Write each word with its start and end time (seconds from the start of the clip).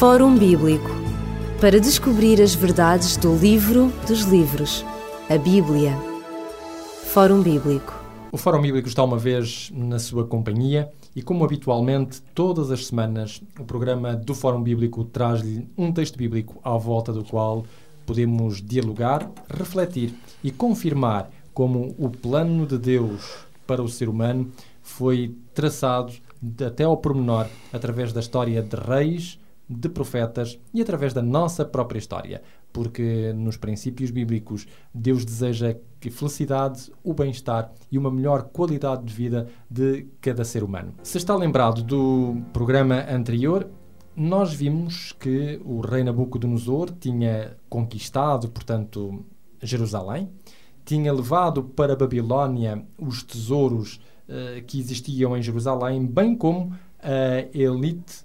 Fórum 0.00 0.34
Bíblico 0.34 0.88
para 1.60 1.78
descobrir 1.78 2.40
as 2.40 2.54
verdades 2.54 3.18
do 3.18 3.36
livro 3.36 3.92
dos 4.08 4.22
livros, 4.22 4.82
a 5.28 5.36
Bíblia. 5.36 5.94
Fórum 7.12 7.42
Bíblico. 7.42 7.92
O 8.32 8.38
Fórum 8.38 8.62
Bíblico 8.62 8.88
está 8.88 9.04
uma 9.04 9.18
vez 9.18 9.70
na 9.74 9.98
sua 9.98 10.26
companhia 10.26 10.90
e, 11.14 11.20
como 11.20 11.44
habitualmente, 11.44 12.22
todas 12.34 12.70
as 12.70 12.86
semanas, 12.86 13.42
o 13.58 13.64
programa 13.64 14.16
do 14.16 14.34
Fórum 14.34 14.62
Bíblico 14.62 15.04
traz-lhe 15.04 15.68
um 15.76 15.92
texto 15.92 16.16
bíblico 16.16 16.58
à 16.64 16.78
volta 16.78 17.12
do 17.12 17.22
qual 17.22 17.66
podemos 18.06 18.62
dialogar, 18.62 19.30
refletir 19.50 20.14
e 20.42 20.50
confirmar 20.50 21.30
como 21.52 21.94
o 21.98 22.08
plano 22.08 22.66
de 22.66 22.78
Deus 22.78 23.44
para 23.66 23.82
o 23.82 23.88
ser 23.88 24.08
humano 24.08 24.50
foi 24.82 25.36
traçado 25.52 26.14
até 26.66 26.84
ao 26.84 26.96
pormenor 26.96 27.46
através 27.70 28.14
da 28.14 28.20
história 28.20 28.62
de 28.62 28.76
reis, 28.76 29.38
de 29.70 29.88
profetas 29.88 30.58
e 30.74 30.82
através 30.82 31.14
da 31.14 31.22
nossa 31.22 31.64
própria 31.64 31.98
história, 31.98 32.42
porque 32.72 33.32
nos 33.32 33.56
princípios 33.56 34.10
bíblicos 34.10 34.66
Deus 34.92 35.24
deseja 35.24 35.76
que 36.00 36.10
felicidade, 36.10 36.90
o 37.04 37.14
bem-estar 37.14 37.70
e 37.90 37.96
uma 37.96 38.10
melhor 38.10 38.44
qualidade 38.44 39.04
de 39.04 39.14
vida 39.14 39.46
de 39.70 40.08
cada 40.20 40.44
ser 40.44 40.64
humano. 40.64 40.94
Se 41.04 41.18
está 41.18 41.36
lembrado 41.36 41.84
do 41.84 42.42
programa 42.52 43.06
anterior, 43.08 43.68
nós 44.16 44.52
vimos 44.52 45.12
que 45.12 45.60
o 45.64 45.80
rei 45.80 46.02
Nabucodonosor 46.02 46.90
tinha 46.98 47.56
conquistado, 47.68 48.48
portanto, 48.50 49.24
Jerusalém, 49.62 50.28
tinha 50.84 51.12
levado 51.12 51.62
para 51.62 51.94
Babilónia 51.94 52.84
os 52.98 53.22
tesouros 53.22 54.00
uh, 54.28 54.64
que 54.66 54.80
existiam 54.80 55.36
em 55.36 55.42
Jerusalém, 55.42 56.04
bem 56.04 56.34
como 56.34 56.72
a 56.98 57.46
elite 57.56 58.24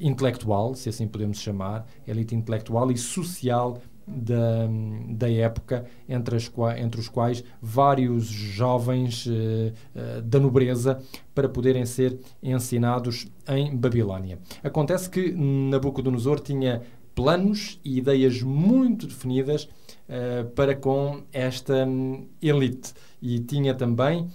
intelectual, 0.00 0.74
se 0.74 0.88
assim 0.88 1.06
podemos 1.06 1.38
chamar, 1.38 1.86
elite 2.06 2.34
intelectual 2.34 2.90
e 2.90 2.98
social 2.98 3.80
da, 4.06 4.68
da 5.08 5.30
época, 5.30 5.84
entre, 6.08 6.36
as, 6.36 6.50
entre 6.78 7.00
os 7.00 7.08
quais 7.08 7.44
vários 7.62 8.26
jovens 8.26 9.26
uh, 9.26 9.30
uh, 9.30 10.22
da 10.22 10.40
nobreza 10.40 11.00
para 11.34 11.48
poderem 11.48 11.86
ser 11.86 12.18
ensinados 12.42 13.28
em 13.48 13.74
Babilónia. 13.74 14.38
Acontece 14.62 15.08
que 15.08 15.32
Nabucodonosor 15.32 16.40
tinha 16.40 16.82
planos 17.14 17.78
e 17.84 17.98
ideias 17.98 18.42
muito 18.42 19.06
definidas 19.06 19.64
uh, 19.64 20.48
para 20.54 20.74
com 20.74 21.22
esta 21.32 21.86
um, 21.86 22.26
elite 22.42 22.92
e 23.22 23.38
tinha 23.38 23.74
também, 23.74 24.30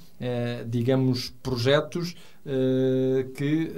digamos, 0.67 1.33
projetos 1.41 2.15
que 3.33 3.71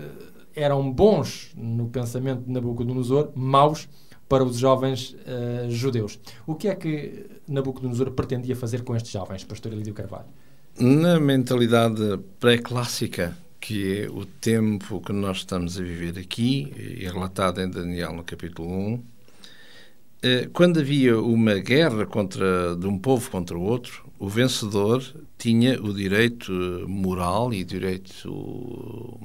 eram 0.58 0.92
bons 0.92 1.52
no 1.56 1.88
pensamento 1.88 2.44
de 2.44 2.52
Nabucodonosor, 2.52 3.32
maus 3.36 3.88
para 4.28 4.44
os 4.44 4.58
jovens 4.58 5.12
uh, 5.14 5.70
judeus. 5.70 6.20
O 6.46 6.56
que 6.56 6.68
é 6.68 6.76
que 6.76 7.28
Nabucodonosor 7.48 8.12
pretendia 8.12 8.56
fazer 8.56 8.84
com 8.84 8.96
estes 8.96 9.12
jovens, 9.12 9.44
pastor 9.44 9.72
Elídio 9.72 9.94
Carvalho? 9.94 10.26
Na 10.80 11.20
mentalidade 11.20 12.20
pré-clássica, 12.40 13.38
que 13.60 14.02
é 14.02 14.10
o 14.10 14.26
tempo 14.26 15.00
que 15.00 15.14
nós 15.14 15.38
estamos 15.38 15.80
a 15.80 15.84
viver 15.84 16.20
aqui, 16.20 16.74
e 16.76 17.06
relatado 17.06 17.62
em 17.62 17.70
Daniel 17.70 18.14
no 18.14 18.24
capítulo 18.24 18.68
1, 18.68 19.04
eh, 20.24 20.50
quando 20.52 20.80
havia 20.80 21.20
uma 21.20 21.56
guerra 21.56 22.06
contra, 22.06 22.76
de 22.76 22.88
um 22.88 22.98
povo 22.98 23.30
contra 23.30 23.58
o 23.58 23.62
outro, 23.62 24.06
o 24.20 24.28
vencedor 24.28 25.04
tinha 25.38 25.82
o 25.82 25.94
direito 25.94 26.52
moral 26.88 27.54
e 27.54 27.64
direito 27.64 29.20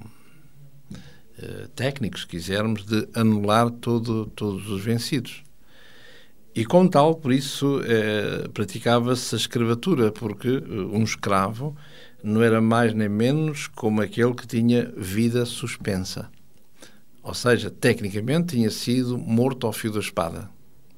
eh, 1.38 1.68
técnicos, 1.74 2.22
se 2.22 2.26
quisermos, 2.26 2.84
de 2.84 3.08
anular 3.14 3.70
todo, 3.70 4.26
todos 4.26 4.68
os 4.68 4.82
vencidos. 4.82 5.42
E 6.54 6.66
como 6.66 6.88
tal, 6.88 7.14
por 7.14 7.32
isso, 7.32 7.80
eh, 7.84 8.48
praticava-se 8.52 9.34
a 9.34 9.38
escravatura, 9.38 10.12
porque 10.12 10.48
eh, 10.48 10.62
um 10.92 11.02
escravo 11.02 11.74
não 12.22 12.42
era 12.42 12.60
mais 12.60 12.92
nem 12.92 13.08
menos 13.08 13.66
como 13.68 14.02
aquele 14.02 14.34
que 14.34 14.46
tinha 14.46 14.92
vida 14.96 15.46
suspensa. 15.46 16.30
Ou 17.22 17.34
seja, 17.34 17.70
tecnicamente 17.70 18.54
tinha 18.54 18.70
sido 18.70 19.16
morto 19.16 19.66
ao 19.66 19.72
fio 19.72 19.92
da 19.92 20.00
espada. 20.00 20.50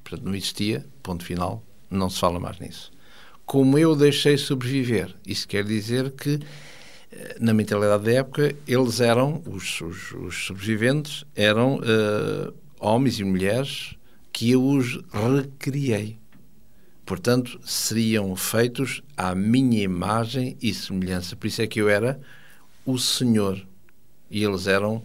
Portanto, 0.03 0.25
não 0.25 0.35
existia, 0.35 0.85
ponto 1.01 1.23
final, 1.23 1.63
não 1.89 2.09
se 2.09 2.19
fala 2.19 2.39
mais 2.39 2.59
nisso. 2.59 2.91
Como 3.45 3.77
eu 3.77 3.95
deixei 3.95 4.37
sobreviver, 4.37 5.15
isso 5.25 5.47
quer 5.47 5.63
dizer 5.63 6.11
que 6.11 6.39
na 7.39 7.53
mentalidade 7.53 8.03
da 8.03 8.11
época, 8.11 8.55
eles 8.67 8.99
eram, 8.99 9.41
os, 9.45 9.81
os, 9.81 10.11
os 10.11 10.45
sobreviventes, 10.45 11.25
eram 11.35 11.77
uh, 11.77 12.53
homens 12.79 13.19
e 13.19 13.23
mulheres 13.23 13.95
que 14.31 14.51
eu 14.51 14.63
os 14.63 14.99
recriei. 15.11 16.17
Portanto, 17.05 17.59
seriam 17.63 18.35
feitos 18.35 19.03
à 19.15 19.35
minha 19.35 19.81
imagem 19.83 20.57
e 20.61 20.73
semelhança. 20.73 21.35
Por 21.35 21.47
isso 21.47 21.61
é 21.61 21.67
que 21.67 21.79
eu 21.79 21.87
era 21.87 22.19
o 22.85 22.97
Senhor. 22.97 23.61
E 24.29 24.43
eles 24.43 24.67
eram. 24.67 25.03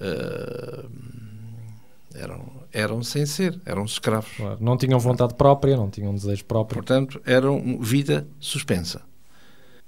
Uh, 0.00 0.88
eram, 2.14 2.52
eram 2.72 3.02
sem 3.02 3.24
ser, 3.26 3.58
eram 3.64 3.84
escravos. 3.84 4.30
Não 4.60 4.76
tinham 4.76 4.98
vontade 4.98 5.34
própria, 5.34 5.76
não 5.76 5.90
tinham 5.90 6.14
desejo 6.14 6.44
próprio. 6.44 6.82
Portanto, 6.82 7.20
eram 7.24 7.78
vida 7.80 8.26
suspensa. 8.38 9.02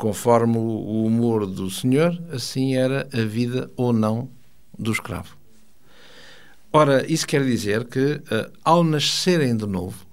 Conforme 0.02 0.58
o 0.58 1.04
humor 1.04 1.46
do 1.46 1.70
senhor, 1.70 2.20
assim 2.32 2.74
era 2.74 3.08
a 3.14 3.20
vida 3.24 3.70
ou 3.76 3.92
não 3.92 4.28
do 4.76 4.90
escravo. 4.90 5.36
Ora, 6.72 7.06
isso 7.06 7.24
quer 7.24 7.44
dizer 7.44 7.84
que, 7.84 8.14
uh, 8.14 8.50
ao 8.64 8.82
nascerem 8.82 9.56
de 9.56 9.64
novo, 9.64 10.04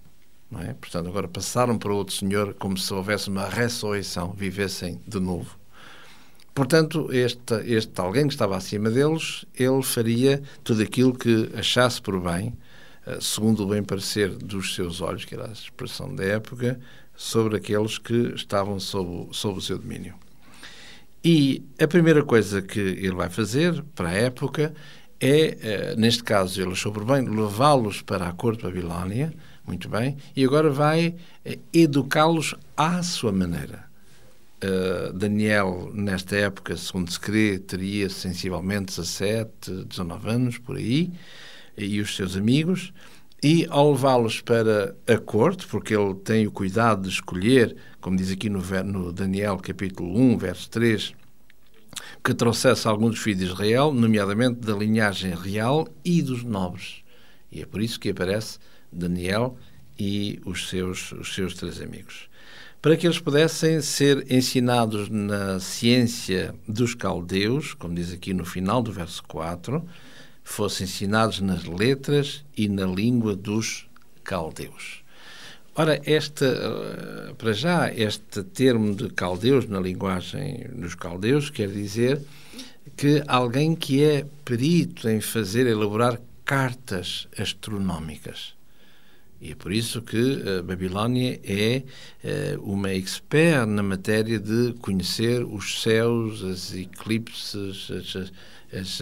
é? 0.59 0.73
portanto, 0.73 1.09
agora 1.09 1.27
passaram 1.27 1.75
para 1.75 1.91
outro 1.91 2.13
senhor 2.13 2.53
como 2.53 2.77
se 2.77 2.93
houvesse 2.93 3.29
uma 3.29 3.49
ressurreição, 3.49 4.31
vivessem 4.31 5.01
de 5.07 5.19
novo. 5.19 5.57
Portanto, 6.53 7.11
este, 7.11 7.55
este 7.65 7.99
alguém 7.99 8.27
que 8.27 8.33
estava 8.35 8.55
acima 8.55 8.91
deles, 8.91 9.43
ele 9.55 9.81
faria 9.81 10.39
tudo 10.63 10.83
aquilo 10.83 11.17
que 11.17 11.49
achasse 11.55 11.99
por 11.99 12.19
bem, 12.19 12.55
uh, 13.07 13.19
segundo 13.19 13.63
o 13.63 13.67
bem 13.67 13.81
parecer 13.81 14.29
dos 14.35 14.75
seus 14.75 15.01
olhos, 15.01 15.25
que 15.25 15.33
era 15.33 15.47
a 15.47 15.51
expressão 15.51 16.13
da 16.13 16.25
época, 16.25 16.79
sobre 17.19 17.57
aqueles 17.57 17.97
que 17.97 18.33
estavam 18.33 18.79
sob, 18.79 19.27
sob 19.35 19.57
o 19.57 19.61
seu 19.61 19.77
domínio. 19.77 20.15
E 21.21 21.61
a 21.77 21.85
primeira 21.85 22.23
coisa 22.23 22.61
que 22.61 22.79
ele 22.79 23.13
vai 23.13 23.29
fazer 23.29 23.83
para 23.93 24.07
a 24.07 24.13
época 24.13 24.73
é, 25.19 25.57
eh, 25.61 25.95
neste 25.97 26.23
caso, 26.23 26.61
ele 26.61 26.71
achou 26.71 26.93
por 26.93 27.03
bem 27.03 27.27
levá-los 27.27 28.01
para 28.01 28.29
a 28.29 28.31
corte 28.31 28.59
de 28.59 28.67
Babilónia, 28.67 29.33
muito 29.67 29.89
bem, 29.89 30.15
e 30.33 30.45
agora 30.45 30.69
vai 30.69 31.13
eh, 31.43 31.59
educá-los 31.73 32.55
à 32.77 33.03
sua 33.03 33.33
maneira. 33.33 33.89
Uh, 34.63 35.11
Daniel, 35.13 35.91
nesta 35.93 36.37
época, 36.37 36.75
segundo 36.77 37.11
se 37.11 37.19
crê, 37.19 37.59
teria 37.59 38.09
sensivelmente 38.09 38.95
17, 38.95 39.85
19 39.89 40.29
anos, 40.29 40.57
por 40.57 40.77
aí, 40.77 41.11
e 41.77 41.99
os 41.99 42.15
seus 42.15 42.37
amigos, 42.37 42.93
e 43.41 43.65
ao 43.69 43.91
levá-los 43.91 44.41
para 44.41 44.95
a 45.07 45.17
corte, 45.17 45.65
porque 45.67 45.95
ele 45.95 46.13
tem 46.15 46.45
o 46.45 46.51
cuidado 46.51 47.03
de 47.03 47.09
escolher, 47.09 47.75
como 48.01 48.17
diz 48.17 48.31
aqui 48.31 48.49
no, 48.49 48.61
no 48.83 49.13
Daniel 49.13 49.57
capítulo 49.57 50.19
1, 50.19 50.37
verso 50.37 50.69
3, 50.69 51.13
que 52.23 52.33
trouxesse 52.33 52.87
alguns 52.87 53.19
filhos 53.19 53.39
de 53.39 53.45
Israel, 53.45 53.93
nomeadamente 53.93 54.59
da 54.59 54.73
linhagem 54.73 55.33
real 55.33 55.87
e 56.03 56.21
dos 56.21 56.43
nobres. 56.43 57.03
E 57.51 57.61
é 57.61 57.65
por 57.65 57.81
isso 57.81 57.99
que 57.99 58.09
aparece 58.09 58.59
Daniel 58.91 59.57
e 59.97 60.39
os 60.45 60.69
seus, 60.69 61.11
os 61.13 61.33
seus 61.33 61.53
três 61.53 61.81
amigos. 61.81 62.29
Para 62.81 62.95
que 62.95 63.05
eles 63.05 63.19
pudessem 63.19 63.81
ser 63.81 64.31
ensinados 64.31 65.09
na 65.09 65.59
ciência 65.59 66.55
dos 66.67 66.95
caldeus, 66.95 67.73
como 67.73 67.93
diz 67.93 68.13
aqui 68.13 68.33
no 68.33 68.45
final 68.45 68.81
do 68.81 68.91
verso 68.91 69.21
4, 69.23 69.85
fossem 70.49 70.85
ensinados 70.85 71.39
nas 71.41 71.63
letras 71.63 72.43
e 72.57 72.67
na 72.67 72.85
língua 72.85 73.35
dos 73.35 73.87
caldeus. 74.23 75.03
Ora, 75.75 76.01
eh, 76.03 77.33
para 77.37 77.53
já, 77.53 77.93
este 77.93 78.43
termo 78.43 78.95
de 78.95 79.09
caldeus 79.09 79.69
na 79.69 79.79
linguagem 79.79 80.67
dos 80.73 80.95
caldeus 80.95 81.51
quer 81.51 81.69
dizer 81.69 82.19
que 82.97 83.23
alguém 83.27 83.75
que 83.75 84.03
é 84.03 84.25
perito 84.43 85.07
em 85.07 85.21
fazer, 85.21 85.67
elaborar 85.67 86.19
cartas 86.43 87.27
astronómicas. 87.37 88.55
E 89.39 89.51
é 89.51 89.55
por 89.55 89.71
isso 89.71 90.01
que 90.01 90.17
a 90.17 90.49
eh, 90.49 90.61
Babilónia 90.63 91.39
é 91.43 91.83
eh, 92.23 92.57
uma 92.59 92.91
expert 92.91 93.67
na 93.67 93.83
matéria 93.83 94.39
de 94.39 94.73
conhecer 94.81 95.45
os 95.45 95.81
céus, 95.81 96.43
as 96.43 96.73
eclipses, 96.73 97.89
as, 97.91 98.15
as, 98.15 98.31
as 98.73 99.01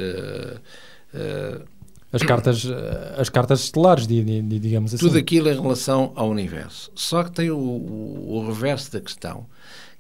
as 2.12 2.24
cartas, 2.24 2.66
eh, 2.66 3.16
as 3.18 3.30
cartas 3.30 3.62
estelares, 3.62 4.08
digamos 4.08 4.94
assim. 4.94 5.06
Tudo 5.06 5.18
aquilo 5.18 5.50
em 5.50 5.60
relação 5.60 6.12
ao 6.16 6.30
universo. 6.30 6.92
Só 6.96 7.24
que 7.24 7.32
tem 7.32 7.52
o, 7.52 7.58
o, 7.58 8.38
o 8.38 8.48
reverso 8.48 8.92
da 8.92 9.02
questão, 9.02 9.46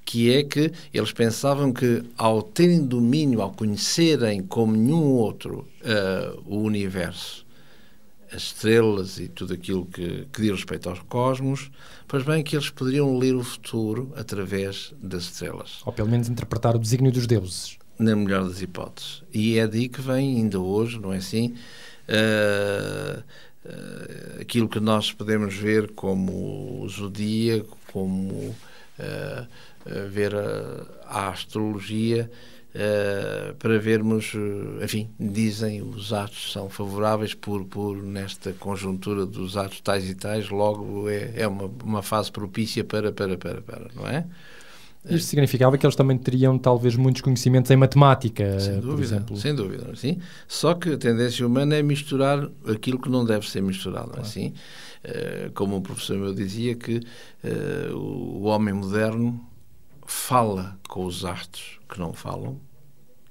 que 0.05 0.33
é 0.33 0.43
que 0.43 0.71
eles 0.93 1.11
pensavam 1.11 1.73
que 1.73 2.03
ao 2.17 2.41
terem 2.41 2.85
domínio, 2.85 3.41
ao 3.41 3.51
conhecerem 3.51 4.41
como 4.41 4.75
nenhum 4.75 5.03
outro 5.03 5.67
uh, 5.81 6.41
o 6.45 6.61
universo, 6.61 7.45
as 8.31 8.43
estrelas 8.43 9.19
e 9.19 9.27
tudo 9.27 9.53
aquilo 9.53 9.85
que, 9.85 10.27
que 10.31 10.41
diz 10.41 10.51
respeito 10.51 10.89
aos 10.89 10.99
cosmos, 10.99 11.69
pois 12.07 12.23
bem 12.23 12.43
que 12.43 12.55
eles 12.55 12.69
poderiam 12.69 13.17
ler 13.17 13.35
o 13.35 13.43
futuro 13.43 14.13
através 14.15 14.93
das 15.01 15.23
estrelas. 15.23 15.81
Ou 15.85 15.91
pelo 15.91 16.09
menos 16.09 16.29
interpretar 16.29 16.75
o 16.75 16.79
desígnio 16.79 17.11
dos 17.11 17.27
deuses. 17.27 17.76
Na 17.99 18.15
melhor 18.15 18.47
das 18.47 18.61
hipóteses. 18.61 19.23
E 19.33 19.57
é 19.57 19.67
daí 19.67 19.89
que 19.89 20.01
vem, 20.01 20.37
ainda 20.37 20.59
hoje, 20.59 20.99
não 20.99 21.13
é 21.13 21.17
assim? 21.17 21.55
Uh, 22.07 23.19
uh, 23.65 24.41
aquilo 24.41 24.69
que 24.69 24.79
nós 24.79 25.11
podemos 25.11 25.55
ver 25.55 25.91
como 25.91 26.87
zodíaco, 26.87 27.77
como 27.91 28.33
uh, 28.33 29.47
ver 30.09 30.33
a, 31.05 31.29
astrologia, 31.29 32.29
para 33.57 33.79
vermos, 33.79 34.33
enfim, 34.83 35.09
dizem 35.19 35.81
os 35.81 36.13
atos 36.13 36.51
são 36.51 36.69
favoráveis 36.69 37.33
por, 37.33 37.65
por 37.65 37.97
nesta 37.97 38.53
conjuntura 38.53 39.25
dos 39.25 39.57
atos 39.57 39.79
tais 39.79 40.07
e 40.07 40.13
tais, 40.13 40.49
logo 40.49 41.09
é, 41.09 41.31
é 41.37 41.47
uma, 41.47 41.71
uma 41.83 42.03
fase 42.03 42.31
propícia 42.31 42.83
para, 42.83 43.11
para, 43.11 43.35
para, 43.35 43.61
para, 43.61 43.87
não 43.95 44.05
é? 44.05 44.27
Isto 45.09 45.27
significava 45.27 45.77
que 45.77 45.85
eles 45.85 45.95
também 45.95 46.17
teriam 46.17 46.57
talvez 46.57 46.95
muitos 46.95 47.21
conhecimentos 47.21 47.71
em 47.71 47.75
matemática, 47.75 48.59
sem 48.59 48.79
dúvida, 48.79 48.95
por 48.95 49.03
exemplo. 49.03 49.37
Sem 49.37 49.55
dúvida, 49.55 49.95
sim. 49.95 50.19
Só 50.47 50.73
que 50.73 50.91
a 50.93 50.97
tendência 50.97 51.45
humana 51.45 51.75
é 51.75 51.81
misturar 51.81 52.49
aquilo 52.67 52.99
que 52.99 53.09
não 53.09 53.25
deve 53.25 53.49
ser 53.49 53.61
misturado, 53.61 54.09
claro. 54.09 54.21
assim. 54.21 54.53
Como 55.53 55.77
o 55.77 55.81
professor 55.81 56.17
meu 56.17 56.33
dizia 56.33 56.75
que 56.75 57.01
o 57.93 58.43
homem 58.43 58.73
moderno 58.73 59.39
fala 60.05 60.77
com 60.87 61.05
os 61.05 61.23
astros 61.25 61.79
que 61.89 61.99
não 61.99 62.13
falam 62.13 62.59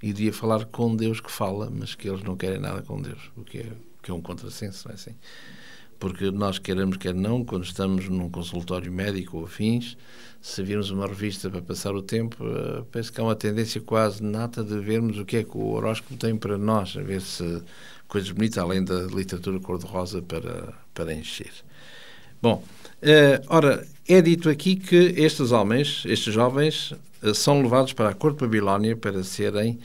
e 0.03 0.13
devia 0.13 0.33
falar 0.33 0.67
com 0.67 0.95
Deus 0.95 1.21
que 1.21 1.31
fala, 1.31 1.71
mas 1.71 1.95
que 1.95 2.09
eles 2.09 2.23
não 2.23 2.37
querem 2.37 2.59
nada 2.59 2.83
com 2.83 3.01
Deus, 3.01 3.31
o 3.37 3.43
que 3.43 3.59
é, 3.59 3.73
que 4.03 4.11
é 4.11 4.15
um 4.15 4.21
contrassenso, 4.21 4.87
não 4.87 4.93
é 4.93 4.95
assim? 4.95 5.15
Porque 5.99 6.31
nós 6.31 6.59
queremos, 6.59 6.97
quer 6.97 7.15
não, 7.15 7.45
quando 7.45 7.65
estamos 7.65 8.09
num 8.09 8.29
consultório 8.29 8.93
médico 8.93 9.39
ou 9.39 9.45
afins, 9.45 9.97
se 10.47 10.63
virmos 10.63 10.91
uma 10.91 11.09
revista 11.09 11.51
para 11.51 11.61
passar 11.61 11.93
o 11.95 12.01
tempo, 12.01 12.45
uh, 12.45 12.85
penso 12.93 13.13
que 13.13 13.21
há 13.21 13.25
uma 13.25 13.35
tendência 13.35 13.81
quase 13.81 14.23
nata 14.23 14.63
de 14.63 14.79
vermos 14.79 15.19
o 15.19 15.25
que 15.25 15.39
é 15.39 15.43
que 15.43 15.57
o 15.57 15.73
horóscopo 15.73 16.17
tem 16.17 16.37
para 16.37 16.57
nós, 16.57 16.97
a 16.97 17.03
ver 17.03 17.21
se 17.21 17.63
coisas 18.07 18.31
bonitas, 18.31 18.59
além 18.59 18.85
da 18.85 19.03
literatura 19.03 19.59
cor-de-rosa 19.59 20.23
para, 20.23 20.73
para 20.95 21.13
encher. 21.13 21.51
Bom, 22.41 22.63
uh, 23.03 23.45
ora, 23.49 23.85
é 24.07 24.23
dito 24.23 24.49
aqui 24.49 24.77
que 24.77 25.15
estes 25.17 25.51
homens, 25.51 26.05
estes 26.07 26.33
jovens, 26.33 26.93
uh, 27.23 27.35
são 27.35 27.61
levados 27.61 27.93
para 27.93 28.11
a 28.11 28.15
corte 28.15 28.37
de 28.37 28.45
Babilónia 28.45 28.97
para 28.97 29.25
serem 29.25 29.79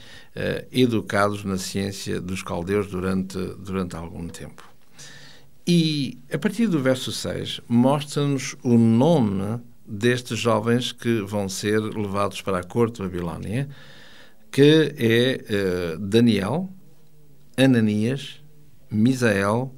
educados 0.71 1.43
na 1.43 1.57
ciência 1.57 2.21
dos 2.21 2.41
caldeus 2.41 2.87
durante, 2.87 3.37
durante 3.57 3.97
algum 3.97 4.29
tempo. 4.29 4.70
E 5.67 6.17
a 6.33 6.37
partir 6.37 6.67
do 6.67 6.79
verso 6.79 7.11
6 7.11 7.61
mostra-nos 7.67 8.55
o 8.63 8.77
nome 8.77 9.61
destes 9.85 10.39
jovens 10.39 10.91
que 10.91 11.21
vão 11.21 11.47
ser 11.49 11.79
levados 11.79 12.41
para 12.41 12.59
a 12.59 12.63
corte 12.63 12.95
de 12.95 13.03
Babilónia, 13.03 13.69
que 14.51 14.93
é 14.97 15.97
Daniel, 15.97 16.69
Ananias, 17.57 18.41
Misael 18.89 19.73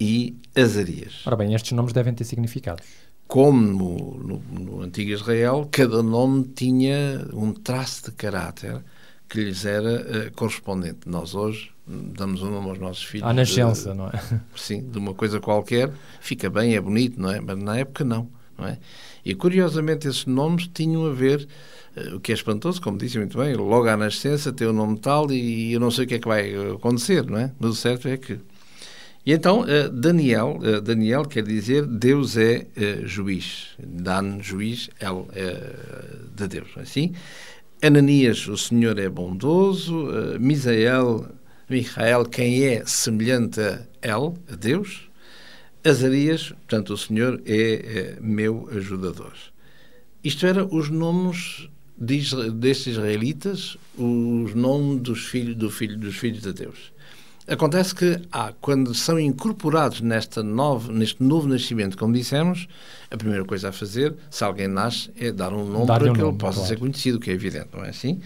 e 0.00 0.36
Azarias. 0.56 1.22
Ora 1.26 1.36
bem, 1.36 1.54
estes 1.54 1.72
nomes 1.72 1.92
devem 1.92 2.14
ter 2.14 2.24
significados. 2.24 2.86
Como 3.28 3.60
no, 3.62 4.18
no, 4.18 4.38
no, 4.38 4.82
antigo 4.82 5.10
Israel, 5.10 5.68
cada 5.70 6.02
nome 6.02 6.44
tinha 6.54 7.26
um 7.32 7.52
traço 7.52 8.06
de 8.06 8.12
caráter 8.12 8.84
que 9.32 9.40
lhes 9.40 9.64
era 9.64 10.28
uh, 10.28 10.32
correspondente. 10.32 11.08
Nós 11.08 11.34
hoje 11.34 11.70
damos 11.86 12.42
um 12.42 12.50
nome 12.50 12.68
aos 12.68 12.78
nossos 12.78 13.02
filhos. 13.02 13.26
À 13.26 13.32
nascença, 13.32 13.92
de, 13.92 13.96
não 13.96 14.08
é? 14.08 14.22
Sim, 14.54 14.82
de 14.90 14.98
uma 14.98 15.14
coisa 15.14 15.40
qualquer, 15.40 15.90
fica 16.20 16.50
bem, 16.50 16.74
é 16.74 16.80
bonito, 16.80 17.18
não 17.18 17.30
é? 17.30 17.40
Mas 17.40 17.56
na 17.56 17.78
época 17.78 18.04
não, 18.04 18.28
não 18.58 18.66
é? 18.66 18.78
E 19.24 19.34
curiosamente 19.34 20.06
esses 20.06 20.26
nomes 20.26 20.68
tinham 20.68 21.06
a 21.06 21.12
ver, 21.14 21.48
uh, 21.96 22.16
o 22.16 22.20
que 22.20 22.30
é 22.30 22.34
espantoso, 22.34 22.82
como 22.82 22.98
disse 22.98 23.16
muito 23.16 23.38
bem, 23.38 23.54
logo 23.54 23.88
à 23.88 23.96
nascença 23.96 24.52
tem 24.52 24.66
o 24.66 24.70
um 24.70 24.74
nome 24.74 24.98
tal 24.98 25.32
e, 25.32 25.70
e 25.70 25.72
eu 25.72 25.80
não 25.80 25.90
sei 25.90 26.04
o 26.04 26.08
que 26.08 26.16
é 26.16 26.18
que 26.18 26.28
vai 26.28 26.52
acontecer, 26.74 27.24
não 27.24 27.38
é? 27.38 27.50
Mas 27.58 27.70
o 27.70 27.74
certo 27.74 28.08
é 28.08 28.18
que 28.18 28.38
e 29.24 29.32
então, 29.32 29.64
eh, 29.68 29.88
Daniel, 29.88 30.58
eh, 30.64 30.80
Daniel 30.80 31.24
quer 31.24 31.44
dizer 31.44 31.86
Deus 31.86 32.36
é 32.36 32.66
uh, 32.76 33.06
juiz. 33.06 33.68
Dan, 33.78 34.42
juiz, 34.42 34.90
El, 34.98 35.28
é 35.32 35.56
de 36.34 36.48
Deus. 36.48 36.68
É 36.76 36.80
assim, 36.80 37.12
Ananias, 37.84 38.46
o 38.46 38.56
Senhor 38.56 38.96
é 38.96 39.08
bondoso. 39.08 40.06
Uh, 40.06 40.38
Misael, 40.38 41.26
Michael, 41.68 42.26
quem 42.26 42.64
é 42.64 42.86
semelhante 42.86 43.60
a 43.60 43.84
El, 44.00 44.38
a 44.48 44.54
Deus. 44.54 45.10
Azarias, 45.84 46.50
portanto, 46.50 46.94
o 46.94 46.96
Senhor 46.96 47.42
é, 47.44 47.56
é 47.56 48.18
meu 48.20 48.68
ajudador. 48.70 49.32
Isto 50.22 50.46
eram 50.46 50.68
os 50.70 50.90
nomes 50.90 51.68
de, 51.98 52.22
destes 52.52 52.94
israelitas, 52.94 53.76
os 53.98 54.54
nomes 54.54 55.02
dos 55.02 55.24
filhos, 55.26 55.56
do 55.56 55.68
filho, 55.68 55.98
dos 55.98 56.14
filhos 56.14 56.42
de 56.42 56.52
Deus. 56.52 56.91
Acontece 57.52 57.94
que, 57.94 58.18
ah, 58.32 58.54
quando 58.62 58.94
são 58.94 59.20
incorporados 59.20 60.00
nesta 60.00 60.42
novo, 60.42 60.90
neste 60.90 61.22
novo 61.22 61.46
nascimento, 61.46 61.98
como 61.98 62.14
dissemos, 62.14 62.66
a 63.10 63.16
primeira 63.18 63.44
coisa 63.44 63.68
a 63.68 63.72
fazer, 63.72 64.14
se 64.30 64.42
alguém 64.42 64.66
nasce, 64.66 65.10
é 65.18 65.30
dar 65.30 65.52
um 65.52 65.62
nome 65.66 65.84
dar 65.84 66.00
para 66.00 66.10
um 66.10 66.14
que 66.14 66.20
nome, 66.20 66.32
ele 66.32 66.38
possa 66.38 66.60
claro. 66.60 66.68
ser 66.68 66.78
conhecido, 66.78 67.20
que 67.20 67.30
é 67.30 67.34
evidente, 67.34 67.68
não 67.74 67.84
é 67.84 67.90
assim? 67.90 68.22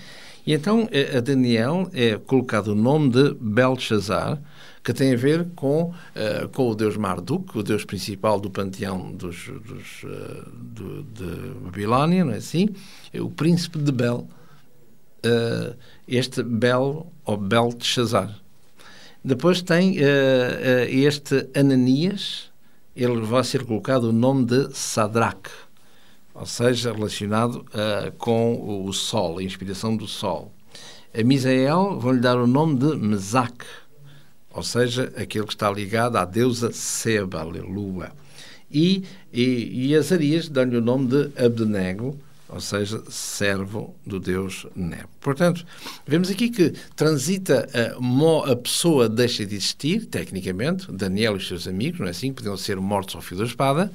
E 0.46 0.54
então 0.54 0.88
a 1.16 1.18
Daniel 1.18 1.90
é 1.92 2.16
colocado 2.16 2.68
o 2.68 2.74
nome 2.76 3.10
de 3.10 3.34
Belshazzar, 3.40 4.40
que 4.84 4.92
tem 4.92 5.12
a 5.12 5.16
ver 5.16 5.48
com, 5.56 5.90
uh, 5.90 6.48
com 6.52 6.70
o 6.70 6.74
deus 6.76 6.96
Marduk, 6.96 7.58
o 7.58 7.64
deus 7.64 7.84
principal 7.84 8.38
do 8.38 8.48
panteão 8.48 9.10
dos, 9.10 9.48
dos, 9.48 10.04
uh, 10.04 10.48
do, 10.54 11.02
de 11.02 11.50
Babilónia, 11.64 12.24
não 12.24 12.32
é 12.32 12.36
assim? 12.36 12.68
É 13.12 13.20
o 13.20 13.28
príncipe 13.28 13.80
de 13.80 13.90
Bel. 13.90 14.28
Uh, 15.26 15.74
este 16.06 16.44
Bel, 16.44 17.12
ou 17.24 17.36
Belshazzar. 17.36 18.45
Depois 19.26 19.60
tem 19.60 19.98
uh, 19.98 20.02
uh, 20.02 20.88
este 20.88 21.48
Ananias, 21.52 22.48
ele 22.94 23.22
vai 23.22 23.42
ser 23.42 23.64
colocado 23.64 24.04
o 24.04 24.12
nome 24.12 24.44
de 24.44 24.72
Sadraque, 24.72 25.50
ou 26.32 26.46
seja, 26.46 26.92
relacionado 26.92 27.56
uh, 27.56 28.12
com 28.18 28.86
o 28.86 28.92
Sol, 28.92 29.38
a 29.38 29.42
inspiração 29.42 29.96
do 29.96 30.06
Sol. 30.06 30.52
A 31.12 31.24
Misael 31.24 31.98
vão-lhe 31.98 32.20
dar 32.20 32.38
o 32.38 32.46
nome 32.46 32.78
de 32.78 32.96
Mesaque, 32.96 33.66
ou 34.48 34.62
seja, 34.62 35.12
aquele 35.16 35.46
que 35.46 35.54
está 35.54 35.72
ligado 35.72 36.14
à 36.14 36.24
deusa 36.24 36.70
Seba, 36.70 37.40
aleluia. 37.40 38.12
E, 38.70 39.02
e, 39.32 39.88
e 39.88 39.96
Azarias 39.96 40.48
dão-lhe 40.48 40.76
o 40.76 40.80
nome 40.80 41.08
de 41.08 41.44
Abdenego, 41.44 42.16
ou 42.48 42.60
seja, 42.60 43.02
servo 43.08 43.94
do 44.06 44.20
Deus 44.20 44.66
Nebo. 44.74 45.08
Portanto, 45.20 45.64
vemos 46.06 46.30
aqui 46.30 46.48
que 46.48 46.72
transita 46.94 47.68
a, 47.74 48.52
a, 48.52 48.56
pessoa 48.56 49.08
deixa 49.08 49.44
de 49.44 49.56
existir, 49.56 50.06
tecnicamente, 50.06 50.90
Daniel 50.92 51.34
e 51.34 51.36
os 51.38 51.48
seus 51.48 51.66
amigos, 51.66 52.00
não 52.00 52.06
é 52.06 52.10
assim? 52.10 52.32
Podiam 52.32 52.56
ser 52.56 52.76
mortos 52.76 53.16
ao 53.16 53.20
fio 53.20 53.36
da 53.36 53.44
espada, 53.44 53.90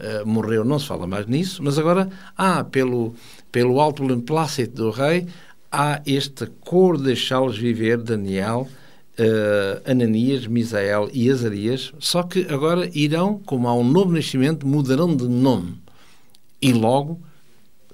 uh, 0.00 0.26
morreu, 0.26 0.64
não 0.64 0.78
se 0.78 0.86
fala 0.86 1.06
mais 1.06 1.26
nisso, 1.26 1.62
mas 1.62 1.78
agora 1.78 2.10
há, 2.36 2.62
pelo, 2.62 3.14
pelo 3.50 3.80
alto 3.80 4.04
beneplácito 4.04 4.74
do 4.74 4.90
rei, 4.90 5.26
há 5.72 6.02
esta 6.06 6.46
cor 6.60 6.98
de 6.98 7.04
deixá-los 7.04 7.56
viver, 7.56 7.96
Daniel, 7.96 8.68
uh, 9.18 9.90
Ananias, 9.90 10.46
Misael 10.46 11.08
e 11.10 11.30
Azarias, 11.30 11.92
só 11.98 12.22
que 12.22 12.46
agora 12.50 12.90
irão, 12.92 13.40
como 13.46 13.66
há 13.66 13.74
um 13.74 13.84
novo 13.84 14.12
nascimento, 14.12 14.66
mudarão 14.66 15.16
de 15.16 15.26
nome. 15.26 15.82
E 16.60 16.72
logo 16.72 17.20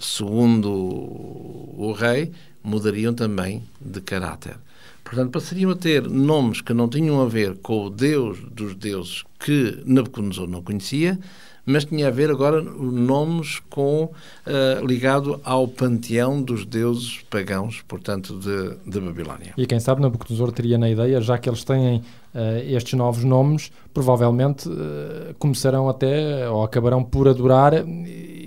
segundo 0.00 0.68
o 0.70 1.94
rei, 1.96 2.32
mudariam 2.64 3.14
também 3.14 3.62
de 3.80 4.00
caráter. 4.00 4.56
Portanto, 5.04 5.30
passariam 5.30 5.70
a 5.70 5.76
ter 5.76 6.08
nomes 6.08 6.60
que 6.60 6.72
não 6.72 6.88
tinham 6.88 7.20
a 7.20 7.26
ver 7.26 7.56
com 7.56 7.86
o 7.86 7.90
Deus 7.90 8.38
dos 8.50 8.74
deuses 8.74 9.24
que 9.38 9.82
Nabucodonosor 9.84 10.48
não 10.48 10.62
conhecia, 10.62 11.18
mas 11.66 11.84
tinha 11.84 12.08
a 12.08 12.10
ver 12.10 12.30
agora 12.30 12.62
nomes 12.62 13.60
com 13.68 14.04
uh, 14.04 14.86
ligado 14.86 15.40
ao 15.44 15.68
panteão 15.68 16.42
dos 16.42 16.64
deuses 16.64 17.20
pagãos, 17.30 17.82
portanto, 17.86 18.38
de, 18.38 18.90
de 18.90 19.00
Babilónia. 19.00 19.54
E 19.56 19.66
quem 19.66 19.80
sabe 19.80 20.00
Nabucodonosor 20.00 20.52
teria 20.52 20.78
na 20.78 20.88
ideia, 20.88 21.20
já 21.20 21.38
que 21.38 21.48
eles 21.48 21.64
têm 21.64 22.02
uh, 22.34 22.58
estes 22.66 22.94
novos 22.94 23.24
nomes, 23.24 23.70
provavelmente 23.92 24.68
uh, 24.68 25.34
começarão 25.38 25.88
até 25.88 26.48
ou 26.48 26.62
acabarão 26.62 27.02
por 27.02 27.28
adorar 27.28 27.72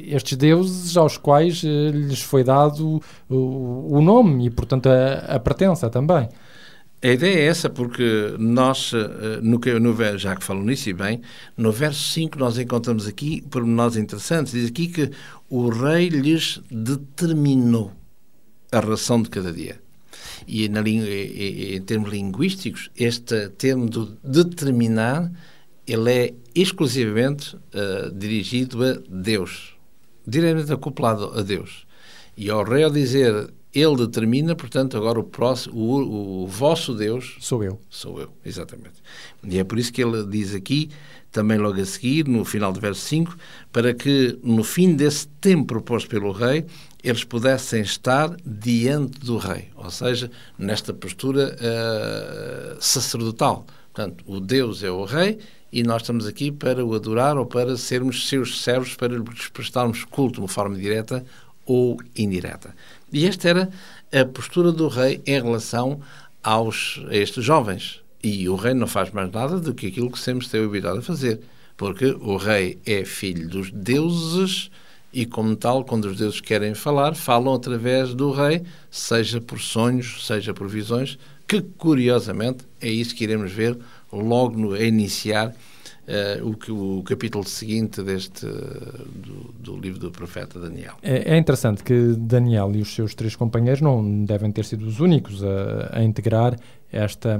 estes 0.07 0.37
deuses 0.37 0.95
aos 0.97 1.17
quais 1.17 1.63
lhes 1.63 2.21
foi 2.21 2.43
dado 2.43 3.01
o, 3.29 3.97
o 3.97 4.01
nome 4.01 4.47
e, 4.47 4.49
portanto, 4.49 4.87
a, 4.87 5.35
a 5.35 5.39
pertença 5.39 5.89
também. 5.89 6.29
A 7.03 7.07
ideia 7.09 7.37
é 7.37 7.45
essa, 7.47 7.69
porque 7.69 8.33
nós, 8.39 8.93
eh, 8.93 9.41
no, 9.41 9.59
no, 9.59 10.17
já 10.17 10.37
que 10.37 10.43
falam 10.43 10.63
nisso 10.63 10.89
e 10.89 10.93
bem, 10.93 11.19
no 11.57 11.69
verso 11.69 12.01
5 12.13 12.39
nós 12.39 12.57
encontramos 12.57 13.05
aqui 13.05 13.41
pormenores 13.41 13.97
interessantes. 13.97 14.53
Diz 14.53 14.69
aqui 14.69 14.87
que 14.87 15.11
o 15.49 15.67
rei 15.67 16.07
lhes 16.07 16.61
determinou 16.71 17.91
a 18.71 18.79
ração 18.79 19.21
de 19.21 19.29
cada 19.29 19.51
dia. 19.51 19.82
E 20.47 20.67
na, 20.69 20.81
em 20.81 21.81
termos 21.81 22.09
linguísticos, 22.09 22.89
este 22.95 23.49
termo 23.49 23.89
do 23.89 24.17
determinar, 24.23 25.31
ele 25.87 26.11
é 26.11 26.33
exclusivamente 26.55 27.55
uh, 27.55 28.11
dirigido 28.11 28.83
a 28.83 28.97
Deus, 29.09 29.75
diretamente 30.25 30.71
acoplado 30.71 31.37
a 31.37 31.41
Deus. 31.41 31.85
E 32.35 32.49
ao 32.49 32.63
rei 32.63 32.83
ao 32.83 32.91
dizer 32.91 33.53
ele 33.73 33.95
determina, 33.97 34.55
portanto, 34.55 34.95
agora 34.95 35.19
o, 35.19 35.23
próximo, 35.23 35.75
o, 35.75 36.43
o, 36.43 36.47
vosso 36.47 36.93
Deus. 36.93 37.37
Sou 37.39 37.63
eu. 37.63 37.79
Sou 37.89 38.21
eu, 38.21 38.31
exatamente. 38.45 39.01
E 39.43 39.57
é 39.57 39.63
por 39.63 39.79
isso 39.79 39.91
que 39.91 40.03
ele 40.03 40.23
diz 40.27 40.53
aqui, 40.53 40.91
também 41.31 41.57
logo 41.57 41.81
a 41.81 41.85
seguir, 41.85 42.27
no 42.27 42.45
final 42.45 42.71
do 42.71 42.79
verso 42.79 43.01
5, 43.01 43.35
para 43.71 43.91
que 43.93 44.37
no 44.43 44.63
fim 44.63 44.93
desse 44.93 45.27
tempo 45.41 45.65
proposto 45.65 46.07
pelo 46.07 46.31
rei, 46.31 46.65
eles 47.03 47.23
pudessem 47.23 47.81
estar 47.81 48.33
diante 48.45 49.19
do 49.19 49.37
rei, 49.37 49.69
ou 49.75 49.91
seja, 49.91 50.31
nesta 50.57 50.93
postura 50.93 51.55
uh, 51.55 52.81
sacerdotal. 52.81 53.65
Portanto, 53.91 54.23
o 54.25 54.39
Deus 54.39 54.83
é 54.83 54.89
o 54.89 55.03
rei 55.03 55.37
e 55.71 55.83
nós 55.83 56.01
estamos 56.03 56.25
aqui 56.25 56.51
para 56.51 56.85
o 56.85 56.93
adorar 56.93 57.37
ou 57.37 57.45
para 57.45 57.75
sermos 57.75 58.29
seus 58.29 58.61
servos, 58.61 58.95
para 58.95 59.17
lhes 59.17 59.49
prestarmos 59.49 60.05
culto 60.05 60.35
de 60.35 60.39
uma 60.39 60.47
forma 60.47 60.77
direta 60.77 61.25
ou 61.65 61.99
indireta. 62.15 62.73
E 63.11 63.27
esta 63.27 63.49
era 63.49 63.69
a 64.11 64.25
postura 64.25 64.71
do 64.71 64.87
rei 64.87 65.21
em 65.25 65.41
relação 65.41 65.99
aos, 66.41 67.03
a 67.09 67.15
estes 67.15 67.43
jovens. 67.43 68.01
E 68.23 68.47
o 68.47 68.55
rei 68.55 68.73
não 68.73 68.87
faz 68.87 69.11
mais 69.11 69.29
nada 69.29 69.59
do 69.59 69.73
que 69.73 69.87
aquilo 69.87 70.09
que 70.09 70.19
sempre 70.19 70.45
esteve 70.45 70.65
habituado 70.65 70.99
a 70.99 71.01
fazer. 71.01 71.41
Porque 71.75 72.05
o 72.05 72.37
rei 72.37 72.79
é 72.85 73.03
filho 73.03 73.49
dos 73.49 73.69
deuses 73.71 74.71
e, 75.13 75.25
como 75.25 75.55
tal, 75.55 75.85
quando 75.85 76.05
os 76.05 76.17
deuses 76.17 76.41
querem 76.41 76.73
falar, 76.73 77.15
falam 77.15 77.53
através 77.53 78.13
do 78.13 78.31
rei, 78.31 78.63
seja 78.89 79.39
por 79.39 79.59
sonhos, 79.59 80.25
seja 80.25 80.53
por 80.53 80.67
visões, 80.67 81.19
que, 81.47 81.61
curiosamente, 81.61 82.65
é 82.81 82.89
isso 82.89 83.15
que 83.15 83.23
iremos 83.23 83.51
ver 83.51 83.77
logo 84.11 84.57
no, 84.57 84.73
a 84.73 84.81
iniciar 84.81 85.53
uh, 86.07 86.71
o, 86.71 86.99
o, 86.99 87.03
capítulo 87.03 87.43
seguinte 87.45 88.01
deste 88.01 88.45
do, 88.45 89.53
do, 89.59 89.77
livro 89.77 89.99
do 89.99 90.11
profeta 90.11 90.59
Daniel. 90.59 90.95
É, 91.01 91.33
é, 91.33 91.37
interessante 91.37 91.83
que 91.83 92.15
Daniel 92.17 92.71
e 92.75 92.81
os 92.81 92.93
seus 92.93 93.15
três 93.15 93.35
companheiros 93.35 93.81
não 93.81 94.25
devem 94.25 94.51
ter 94.51 94.65
sido 94.65 94.85
os 94.85 94.99
únicos 94.99 95.43
a, 95.43 95.99
a 95.99 96.03
integrar 96.03 96.55
esta, 96.91 97.39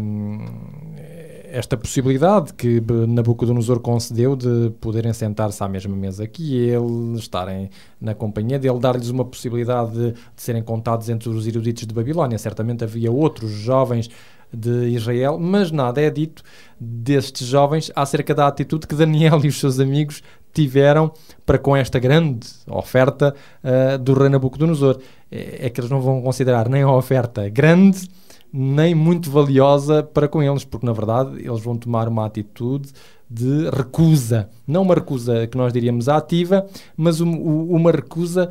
esta 1.51 1.77
possibilidade 1.77 2.53
que 2.55 2.81
Nabucodonosor 3.07 3.79
concedeu 3.79 4.35
de 4.35 4.71
poderem 4.81 5.13
sentar-se 5.13 5.63
à 5.63 5.69
mesma 5.69 5.95
mesa 5.95 6.25
que 6.25 6.57
ele, 6.57 7.15
estarem 7.19 7.69
na 8.01 8.15
companhia 8.15 8.57
dele, 8.57 8.79
dar-lhes 8.79 9.09
uma 9.09 9.23
possibilidade 9.23 9.91
de, 9.91 10.11
de 10.13 10.41
serem 10.41 10.63
contados 10.63 11.07
entre 11.09 11.29
os 11.29 11.45
eruditos 11.45 11.85
de 11.85 11.93
Babilónia. 11.93 12.39
Certamente 12.39 12.83
havia 12.83 13.11
outros 13.11 13.51
jovens 13.51 14.09
de 14.53 14.89
Israel, 14.89 15.39
mas 15.39 15.71
nada 15.71 16.01
é 16.01 16.09
dito 16.09 16.43
destes 16.79 17.47
jovens 17.47 17.91
acerca 17.95 18.35
da 18.35 18.47
atitude 18.47 18.87
que 18.87 18.95
Daniel 18.95 19.39
e 19.43 19.47
os 19.47 19.59
seus 19.59 19.79
amigos 19.79 20.21
tiveram 20.53 21.11
para 21.45 21.57
com 21.57 21.75
esta 21.75 21.97
grande 21.99 22.47
oferta 22.67 23.33
uh, 23.63 23.97
do 23.97 24.13
rei 24.13 24.29
Nabucodonosor. 24.29 24.99
É, 25.31 25.65
é 25.65 25.69
que 25.69 25.79
eles 25.79 25.89
não 25.89 25.99
vão 25.99 26.21
considerar 26.21 26.69
nem 26.69 26.83
a 26.83 26.91
oferta 26.91 27.49
grande, 27.49 28.07
nem 28.51 28.93
muito 28.93 29.31
valiosa 29.31 30.03
para 30.03 30.27
com 30.27 30.43
eles, 30.43 30.63
porque 30.63 30.85
na 30.85 30.93
verdade 30.93 31.39
eles 31.43 31.61
vão 31.61 31.75
tomar 31.75 32.07
uma 32.07 32.25
atitude 32.25 32.91
de 33.29 33.67
recusa. 33.71 34.47
Não 34.67 34.83
uma 34.83 34.93
recusa 34.93 35.47
que 35.47 35.57
nós 35.57 35.73
diríamos 35.73 36.07
ativa, 36.07 36.67
mas 36.95 37.19
um, 37.19 37.31
uma 37.31 37.91
recusa 37.91 38.49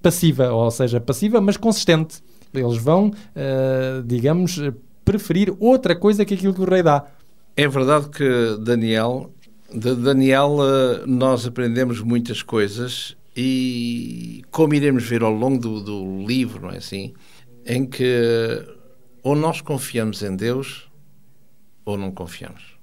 passiva, 0.00 0.52
ou 0.52 0.70
seja, 0.70 1.00
passiva, 1.00 1.40
mas 1.40 1.56
consistente. 1.56 2.22
Eles 2.54 2.78
vão, 2.78 3.08
uh, 3.08 4.02
digamos, 4.06 4.58
preferir 5.08 5.54
outra 5.58 5.96
coisa 5.96 6.22
que 6.22 6.34
aquilo 6.34 6.52
que 6.52 6.60
o 6.60 6.68
rei 6.68 6.82
dá. 6.82 7.06
É 7.56 7.66
verdade 7.66 8.10
que 8.10 8.58
Daniel, 8.60 9.32
de 9.72 9.94
Daniel 9.94 10.58
eh, 10.60 11.06
nós 11.06 11.46
aprendemos 11.46 12.02
muitas 12.02 12.42
coisas 12.42 13.16
e 13.34 14.44
como 14.50 14.74
iremos 14.74 15.04
ver 15.04 15.22
ao 15.22 15.32
longo 15.32 15.58
do, 15.58 15.80
do 15.80 16.26
livro, 16.26 16.60
não 16.60 16.70
é 16.70 16.76
assim, 16.76 17.14
em 17.64 17.86
que 17.86 18.62
ou 19.22 19.34
nós 19.34 19.62
confiamos 19.62 20.22
em 20.22 20.36
Deus 20.36 20.90
ou 21.86 21.96
não 21.96 22.12
confiamos. 22.12 22.78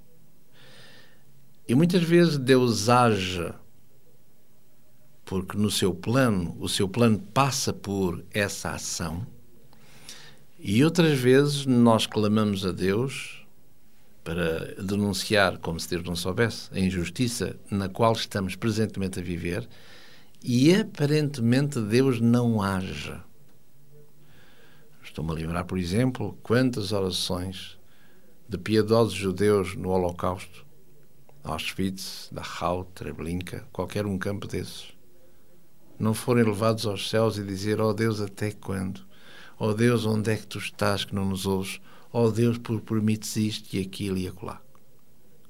E 1.67 1.75
muitas 1.75 2.01
vezes 2.01 2.39
Deus 2.39 2.89
age 2.89 3.53
porque 5.23 5.55
no 5.55 5.69
seu 5.69 5.93
plano, 5.93 6.57
o 6.59 6.67
seu 6.67 6.89
plano 6.89 7.19
passa 7.19 7.71
por 7.71 8.25
essa 8.33 8.71
ação 8.71 9.34
e 10.59 10.83
outras 10.83 11.19
vezes 11.19 11.65
nós 11.65 12.07
clamamos 12.07 12.65
a 12.65 12.71
Deus 12.71 13.45
para 14.23 14.73
denunciar, 14.81 15.57
como 15.59 15.79
se 15.79 15.89
Deus 15.89 16.03
não 16.03 16.15
soubesse, 16.15 16.69
a 16.71 16.79
injustiça 16.79 17.55
na 17.69 17.87
qual 17.87 18.13
estamos 18.13 18.55
presentemente 18.55 19.19
a 19.19 19.23
viver 19.23 19.67
e 20.41 20.73
aparentemente 20.73 21.79
Deus 21.79 22.19
não 22.19 22.61
haja. 22.61 23.23
Estou-me 25.03 25.31
a 25.31 25.33
lembrar, 25.33 25.63
por 25.65 25.77
exemplo, 25.77 26.37
quantas 26.41 26.91
orações 26.91 27.77
de 28.47 28.57
piedosos 28.57 29.13
judeus 29.13 29.75
no 29.75 29.89
Holocausto, 29.89 30.65
Auschwitz, 31.43 32.29
Dachau, 32.31 32.85
Treblinka, 32.85 33.67
qualquer 33.71 34.05
um 34.05 34.17
campo 34.17 34.47
desses, 34.47 34.93
não 35.99 36.13
forem 36.13 36.43
levados 36.43 36.85
aos 36.85 37.09
céus 37.09 37.37
e 37.37 37.43
dizer, 37.43 37.79
ó 37.79 37.89
oh 37.89 37.93
Deus, 37.93 38.19
até 38.19 38.51
quando? 38.51 39.01
Ó 39.57 39.69
oh 39.69 39.73
Deus, 39.73 40.05
onde 40.05 40.31
é 40.31 40.35
que 40.35 40.47
tu 40.47 40.57
estás 40.57 41.05
que 41.05 41.15
não 41.15 41.25
nos 41.25 41.45
ouves? 41.45 41.79
Ó 42.11 42.25
oh 42.25 42.31
Deus, 42.31 42.57
por 42.57 42.81
permites 42.81 43.35
isto 43.35 43.73
e 43.75 43.79
aquilo 43.79 44.17
e 44.17 44.27
acolá. 44.27 44.61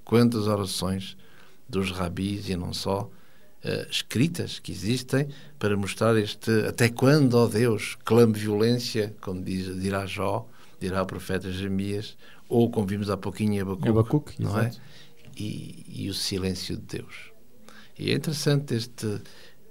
Quantas 0.04 0.48
orações 0.48 1.18
dos 1.68 1.92
rabis 1.92 2.48
e 2.50 2.56
não 2.56 2.74
só, 2.74 3.02
uh, 3.02 3.90
escritas 3.90 4.60
que 4.60 4.72
existem 4.72 5.28
para 5.58 5.76
mostrar 5.76 6.16
este 6.18 6.52
até 6.68 6.90
quando, 6.90 7.34
ó 7.34 7.46
oh 7.46 7.48
Deus, 7.48 7.98
clame 8.06 8.34
violência, 8.34 9.16
como 9.22 9.42
diz, 9.42 9.80
dirá 9.82 10.06
Jó, 10.06 10.48
dirá 10.80 11.02
o 11.02 11.06
profeta 11.06 11.52
Jeremias, 11.52 12.16
ou 12.48 12.70
como 12.70 12.86
vimos 12.86 13.10
há 13.10 13.18
pouquinho 13.18 13.54
em 13.54 13.62
Abacuque, 13.62 13.90
Abacuque 13.90 14.42
não 14.42 14.60
é? 14.60 14.72
E, 15.36 15.84
e, 15.88 16.10
o 16.10 16.14
silêncio 16.14 16.78
de 16.78 16.98
Deus. 17.00 17.32
E 17.98 18.12
é 18.12 18.14
interessante 18.14 18.74
este, 18.74 19.22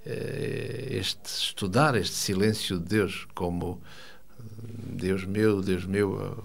eh, 0.05 0.87
este 0.91 1.25
estudar 1.25 1.95
este 1.95 2.15
silêncio 2.15 2.77
de 2.77 2.85
Deus 2.85 3.27
como 3.33 3.81
Deus 4.89 5.25
meu, 5.25 5.61
Deus 5.61 5.85
meu, 5.85 6.43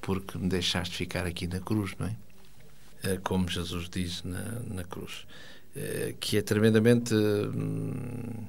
porque 0.00 0.38
me 0.38 0.48
deixaste 0.48 0.96
ficar 0.96 1.26
aqui 1.26 1.46
na 1.46 1.60
cruz, 1.60 1.94
não 1.98 2.06
é? 2.06 2.16
é 3.02 3.16
como 3.18 3.48
Jesus 3.48 3.88
diz 3.88 4.22
na, 4.22 4.60
na 4.66 4.84
cruz. 4.84 5.26
É, 5.74 6.14
que 6.20 6.36
é 6.36 6.42
tremendamente 6.42 7.14
hum, 7.14 8.46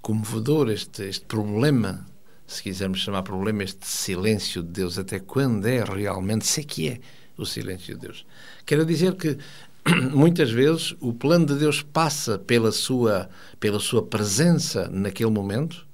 comovedor 0.00 0.70
este, 0.70 1.04
este 1.04 1.24
problema, 1.24 2.06
se 2.46 2.62
quisermos 2.62 3.00
chamar 3.00 3.22
problema, 3.22 3.62
este 3.62 3.86
silêncio 3.86 4.62
de 4.62 4.70
Deus. 4.70 4.98
Até 4.98 5.20
quando 5.20 5.66
é 5.66 5.82
realmente, 5.84 6.46
se 6.46 6.60
é 6.60 6.64
que 6.64 6.88
é 6.88 7.00
o 7.36 7.46
silêncio 7.46 7.94
de 7.94 8.06
Deus. 8.06 8.26
Quero 8.66 8.84
dizer 8.84 9.14
que 9.14 9.38
muitas 10.12 10.50
vezes 10.50 10.94
o 11.00 11.12
plano 11.12 11.46
de 11.46 11.54
Deus 11.54 11.82
passa 11.82 12.38
pela 12.38 12.72
sua, 12.72 13.28
pela 13.58 13.78
sua 13.78 14.02
presença 14.02 14.88
naquele 14.88 15.30
momento 15.30 15.86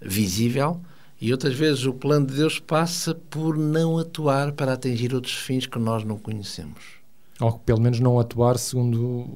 visível, 0.00 0.80
e 1.20 1.32
outras 1.32 1.54
vezes 1.54 1.84
o 1.84 1.92
plano 1.92 2.26
de 2.26 2.34
Deus 2.34 2.58
passa 2.60 3.14
por 3.14 3.56
não 3.56 3.98
atuar 3.98 4.52
para 4.52 4.74
atingir 4.74 5.14
outros 5.14 5.34
fins 5.34 5.66
que 5.66 5.78
nós 5.78 6.04
não 6.04 6.16
conhecemos. 6.16 6.98
Ou 7.40 7.58
pelo 7.58 7.80
menos 7.80 7.98
não 8.00 8.18
atuar 8.18 8.58
segundo 8.58 9.26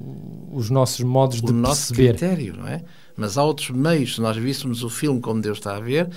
os 0.51 0.69
nossos 0.69 1.01
modos 1.01 1.39
o 1.39 1.45
de 1.45 1.53
nosso 1.53 1.93
perceber. 1.93 2.17
critério, 2.17 2.57
não 2.57 2.67
é? 2.67 2.83
Mas 3.15 3.37
há 3.37 3.43
outros 3.43 3.69
meios. 3.69 4.15
Se 4.15 4.21
nós 4.21 4.35
víssemos 4.37 4.83
o 4.83 4.89
filme 4.89 5.21
como 5.21 5.41
Deus 5.41 5.57
está 5.57 5.75
a 5.75 5.79
ver, 5.79 6.09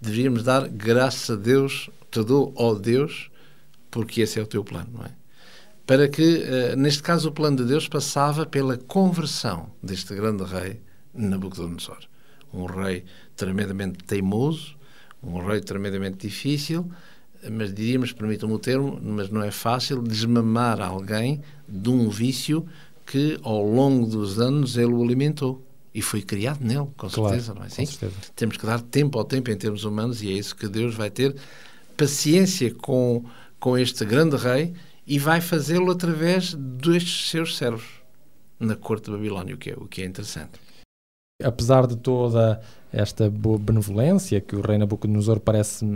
deveríamos 0.00 0.42
dar 0.42 0.68
graças 0.68 1.30
a 1.30 1.40
Deus, 1.40 1.88
te 2.10 2.22
dou, 2.22 2.52
ó 2.56 2.74
Deus, 2.74 3.30
porque 3.90 4.20
esse 4.20 4.38
é 4.38 4.42
o 4.42 4.46
teu 4.46 4.64
plano, 4.64 4.90
não 4.92 5.04
é? 5.04 5.10
Para 5.86 6.08
que, 6.08 6.42
eh, 6.44 6.76
neste 6.76 7.02
caso, 7.02 7.28
o 7.28 7.32
plano 7.32 7.56
de 7.56 7.64
Deus 7.64 7.88
passava 7.88 8.46
pela 8.46 8.76
conversão 8.76 9.70
deste 9.82 10.14
grande 10.14 10.44
rei 10.44 10.80
Nabucodonosor 11.12 11.98
um 12.52 12.66
rei 12.66 13.04
tremendamente 13.42 13.98
teimoso, 14.04 14.76
um 15.20 15.44
rei 15.44 15.60
tremendamente 15.60 16.28
difícil, 16.28 16.88
mas 17.50 17.74
diríamos, 17.74 18.12
permitam-me 18.12 18.54
o 18.54 18.58
termo, 18.58 19.00
mas 19.02 19.30
não 19.30 19.42
é 19.42 19.50
fácil 19.50 20.00
desmamar 20.00 20.80
alguém 20.80 21.42
de 21.68 21.90
um 21.90 22.08
vício 22.08 22.64
que 23.04 23.36
ao 23.42 23.64
longo 23.64 24.06
dos 24.06 24.38
anos 24.38 24.76
ele 24.76 24.92
o 24.92 25.02
alimentou. 25.02 25.60
E 25.92 26.00
foi 26.00 26.22
criado 26.22 26.60
nele, 26.62 26.86
com 26.96 27.08
certeza, 27.08 27.52
claro, 27.52 27.58
não 27.58 27.64
é 27.64 27.66
assim? 27.66 27.84
certeza. 27.84 28.14
Temos 28.36 28.56
que 28.56 28.64
dar 28.64 28.80
tempo 28.80 29.18
ao 29.18 29.24
tempo 29.24 29.50
em 29.50 29.56
termos 29.56 29.84
humanos 29.84 30.22
e 30.22 30.28
é 30.28 30.32
isso 30.32 30.54
que 30.54 30.68
Deus 30.68 30.94
vai 30.94 31.10
ter 31.10 31.34
paciência 31.96 32.72
com, 32.72 33.24
com 33.58 33.76
este 33.76 34.04
grande 34.04 34.36
rei 34.36 34.72
e 35.04 35.18
vai 35.18 35.40
fazê-lo 35.40 35.90
através 35.90 36.54
destes 36.54 37.28
seus 37.28 37.56
servos 37.58 37.84
na 38.58 38.76
corte 38.76 39.06
de 39.06 39.10
Babilónia, 39.10 39.54
o 39.56 39.58
que 39.58 39.70
é, 39.70 39.74
o 39.74 39.86
que 39.86 40.00
é 40.00 40.06
interessante. 40.06 40.52
apesar 41.42 41.86
de 41.88 41.96
toda 41.96 42.62
esta 42.92 43.30
boa 43.30 43.58
benevolência 43.58 44.40
que 44.40 44.54
o 44.54 44.60
rei 44.60 44.78
Nabucodonosor 44.78 45.40
parece 45.40 45.86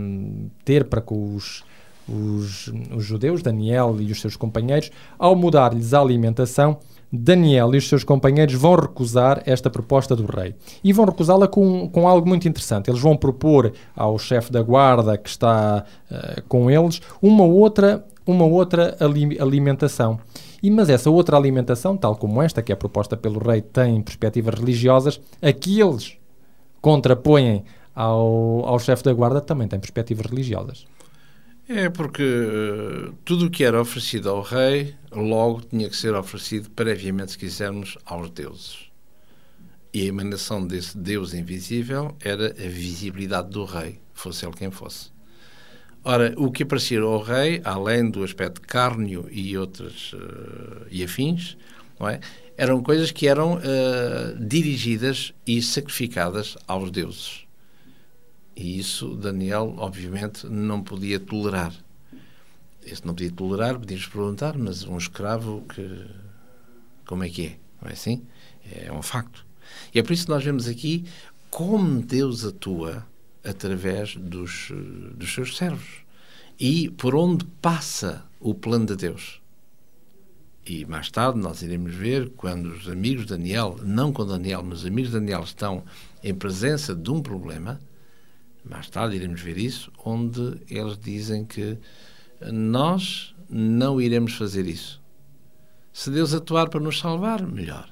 ter 0.65 0.85
para 0.85 1.01
com 1.01 1.35
os, 1.35 1.63
os, 2.07 2.71
os 2.95 3.03
judeus, 3.03 3.41
Daniel 3.41 3.95
e 3.99 4.11
os 4.11 4.19
seus 4.19 4.35
companheiros, 4.35 4.91
ao 5.19 5.35
mudar-lhes 5.35 5.93
a 5.93 5.99
alimentação, 5.99 6.79
Daniel 7.11 7.73
e 7.73 7.77
os 7.77 7.87
seus 7.87 8.03
companheiros 8.03 8.55
vão 8.55 8.75
recusar 8.75 9.41
esta 9.45 9.69
proposta 9.69 10.15
do 10.15 10.25
rei. 10.25 10.55
E 10.83 10.91
vão 10.91 11.05
recusá-la 11.05 11.47
com, 11.47 11.87
com 11.89 12.07
algo 12.07 12.27
muito 12.27 12.47
interessante. 12.47 12.89
Eles 12.89 12.99
vão 12.99 13.15
propor 13.15 13.71
ao 13.95 14.19
chefe 14.19 14.51
da 14.51 14.61
guarda 14.61 15.17
que 15.17 15.29
está 15.29 15.85
uh, 16.11 16.41
com 16.47 16.69
eles 16.69 17.01
uma 17.21 17.45
outra, 17.45 18.05
uma 18.25 18.45
outra 18.45 18.97
alimentação. 19.39 20.19
E, 20.61 20.69
mas 20.69 20.89
essa 20.89 21.09
outra 21.09 21.37
alimentação, 21.37 21.95
tal 21.95 22.15
como 22.15 22.41
esta, 22.41 22.61
que 22.61 22.71
é 22.71 22.75
proposta 22.75 23.15
pelo 23.15 23.39
rei, 23.39 23.61
tem 23.61 24.01
perspectivas 24.01 24.55
religiosas, 24.55 25.21
aqueles 25.41 26.17
contrapõem 26.81 27.63
ao, 27.95 28.65
ao 28.65 28.79
chefe 28.79 29.03
da 29.03 29.13
guarda 29.13 29.41
também 29.41 29.67
têm 29.67 29.79
perspectivas 29.79 30.25
religiosas. 30.25 30.85
É 31.69 31.89
porque 31.89 32.23
uh, 32.23 33.13
tudo 33.25 33.47
o 33.47 33.49
que 33.49 33.63
era 33.63 33.81
oferecido 33.81 34.29
ao 34.29 34.41
rei 34.41 34.95
logo 35.11 35.61
tinha 35.61 35.89
que 35.89 35.97
ser 35.97 36.15
oferecido 36.15 36.69
previamente, 36.69 37.31
se 37.31 37.37
quisermos, 37.37 37.97
aos 38.05 38.29
deuses. 38.29 38.85
E 39.93 40.03
a 40.03 40.05
emanação 40.05 40.65
desse 40.65 40.97
Deus 40.97 41.33
invisível 41.33 42.15
era 42.21 42.47
a 42.47 42.69
visibilidade 42.69 43.49
do 43.49 43.65
rei, 43.65 43.99
fosse 44.13 44.45
ele 44.45 44.55
quem 44.55 44.71
fosse. 44.71 45.11
Ora, 46.05 46.33
o 46.37 46.49
que 46.51 46.63
aparecia 46.63 47.01
ao 47.01 47.21
rei, 47.21 47.59
além 47.65 48.09
do 48.09 48.23
aspecto 48.23 48.61
cárneo 48.61 49.27
e 49.29 49.57
outras 49.57 50.13
uh, 50.13 50.85
e 50.89 51.03
afins, 51.03 51.57
não 51.99 52.07
é? 52.07 52.21
Eram 52.57 52.81
coisas 52.81 53.11
que 53.11 53.27
eram 53.27 53.57
uh, 53.57 54.45
dirigidas 54.45 55.31
e 55.45 55.61
sacrificadas 55.61 56.57
aos 56.67 56.89
deuses. 56.89 57.45
E 58.55 58.79
isso 58.79 59.15
Daniel, 59.15 59.75
obviamente, 59.77 60.47
não 60.47 60.81
podia 60.81 61.19
tolerar. 61.19 61.71
Esse 62.83 63.05
não 63.05 63.13
podia 63.13 63.31
tolerar, 63.31 63.77
podíamos 63.77 64.07
perguntar, 64.07 64.57
mas 64.57 64.83
um 64.83 64.97
escravo, 64.97 65.63
que, 65.69 66.07
como 67.05 67.23
é 67.23 67.29
que 67.29 67.45
é? 67.45 67.59
Não 67.79 67.89
é 67.89 67.93
assim? 67.93 68.25
É 68.71 68.91
um 68.91 69.03
facto. 69.03 69.45
E 69.93 69.99
é 69.99 70.03
por 70.03 70.13
isso 70.13 70.25
que 70.25 70.31
nós 70.31 70.43
vemos 70.43 70.67
aqui 70.67 71.05
como 71.51 72.01
Deus 72.01 72.43
atua 72.43 73.05
através 73.43 74.15
dos, 74.15 74.71
dos 75.13 75.33
seus 75.33 75.55
servos 75.55 76.01
e 76.59 76.89
por 76.89 77.13
onde 77.15 77.45
passa 77.61 78.25
o 78.39 78.55
plano 78.55 78.87
de 78.87 78.95
Deus. 78.95 79.41
E 80.67 80.85
mais 80.85 81.09
tarde 81.09 81.39
nós 81.39 81.61
iremos 81.61 81.95
ver 81.95 82.29
quando 82.31 82.67
os 82.67 82.89
amigos 82.89 83.25
de 83.25 83.29
Daniel, 83.29 83.77
não 83.83 84.11
com 84.11 84.25
Daniel, 84.25 84.61
mas 84.63 84.79
os 84.79 84.85
amigos 84.85 85.11
de 85.11 85.17
Daniel 85.17 85.41
estão 85.43 85.83
em 86.21 86.35
presença 86.35 86.93
de 86.93 87.09
um 87.09 87.21
problema, 87.21 87.79
mais 88.65 88.89
tarde 88.89 89.15
iremos 89.15 89.39
ver 89.39 89.57
isso, 89.57 89.89
onde 90.03 90.59
eles 90.69 90.97
dizem 90.97 91.45
que 91.45 91.77
nós 92.51 93.33
não 93.49 94.01
iremos 94.01 94.33
fazer 94.33 94.67
isso. 94.67 95.01
Se 95.93 96.11
Deus 96.11 96.33
atuar 96.33 96.69
para 96.69 96.81
nos 96.81 96.99
salvar, 96.99 97.41
melhor. 97.47 97.89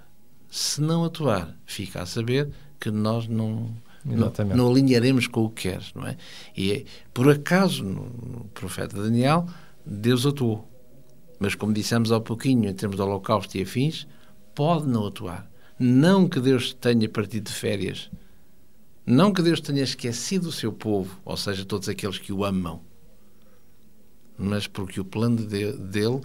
Se 0.50 0.82
não 0.82 1.06
atuar, 1.06 1.58
fica 1.66 2.02
a 2.02 2.06
saber 2.06 2.52
que 2.80 2.92
nós 2.92 3.28
não, 3.28 3.74
não, 4.04 4.32
não, 4.54 4.70
alinharemos 4.70 5.28
com 5.28 5.46
o 5.46 5.50
que 5.50 5.70
queres, 5.70 5.94
não 5.96 6.06
é? 6.06 6.18
E 6.56 6.86
por 7.14 7.30
acaso, 7.30 7.84
no 7.84 8.46
profeta 8.54 9.02
Daniel, 9.02 9.48
Deus 9.86 10.26
atuou. 10.26 10.75
Mas, 11.40 11.56
como 11.56 11.74
dissemos 11.74 12.12
há 12.12 12.20
pouquinho, 12.20 12.70
em 12.70 12.74
termos 12.74 12.96
de 12.96 13.02
holocausto 13.02 13.58
e 13.58 13.62
afins, 13.62 14.08
pode 14.54 14.88
não 14.88 15.08
atuar. 15.08 15.50
Não 15.78 16.28
que 16.28 16.40
Deus 16.40 16.74
tenha 16.74 17.10
partido 17.10 17.50
de 17.50 17.54
férias 17.54 18.10
não 19.06 19.32
que 19.32 19.42
Deus 19.44 19.62
tenha 19.62 19.84
esquecido 19.84 20.48
o 20.48 20.52
seu 20.52 20.74
povo, 20.74 21.22
ou 21.24 21.38
seja, 21.38 21.64
todos 21.64 21.88
aqueles 21.88 22.18
que 22.18 22.34
o 22.34 22.44
amam, 22.44 22.82
mas 24.36 24.66
porque 24.66 25.00
o 25.00 25.06
plano 25.06 25.46
de, 25.46 25.74
dele 25.74 26.22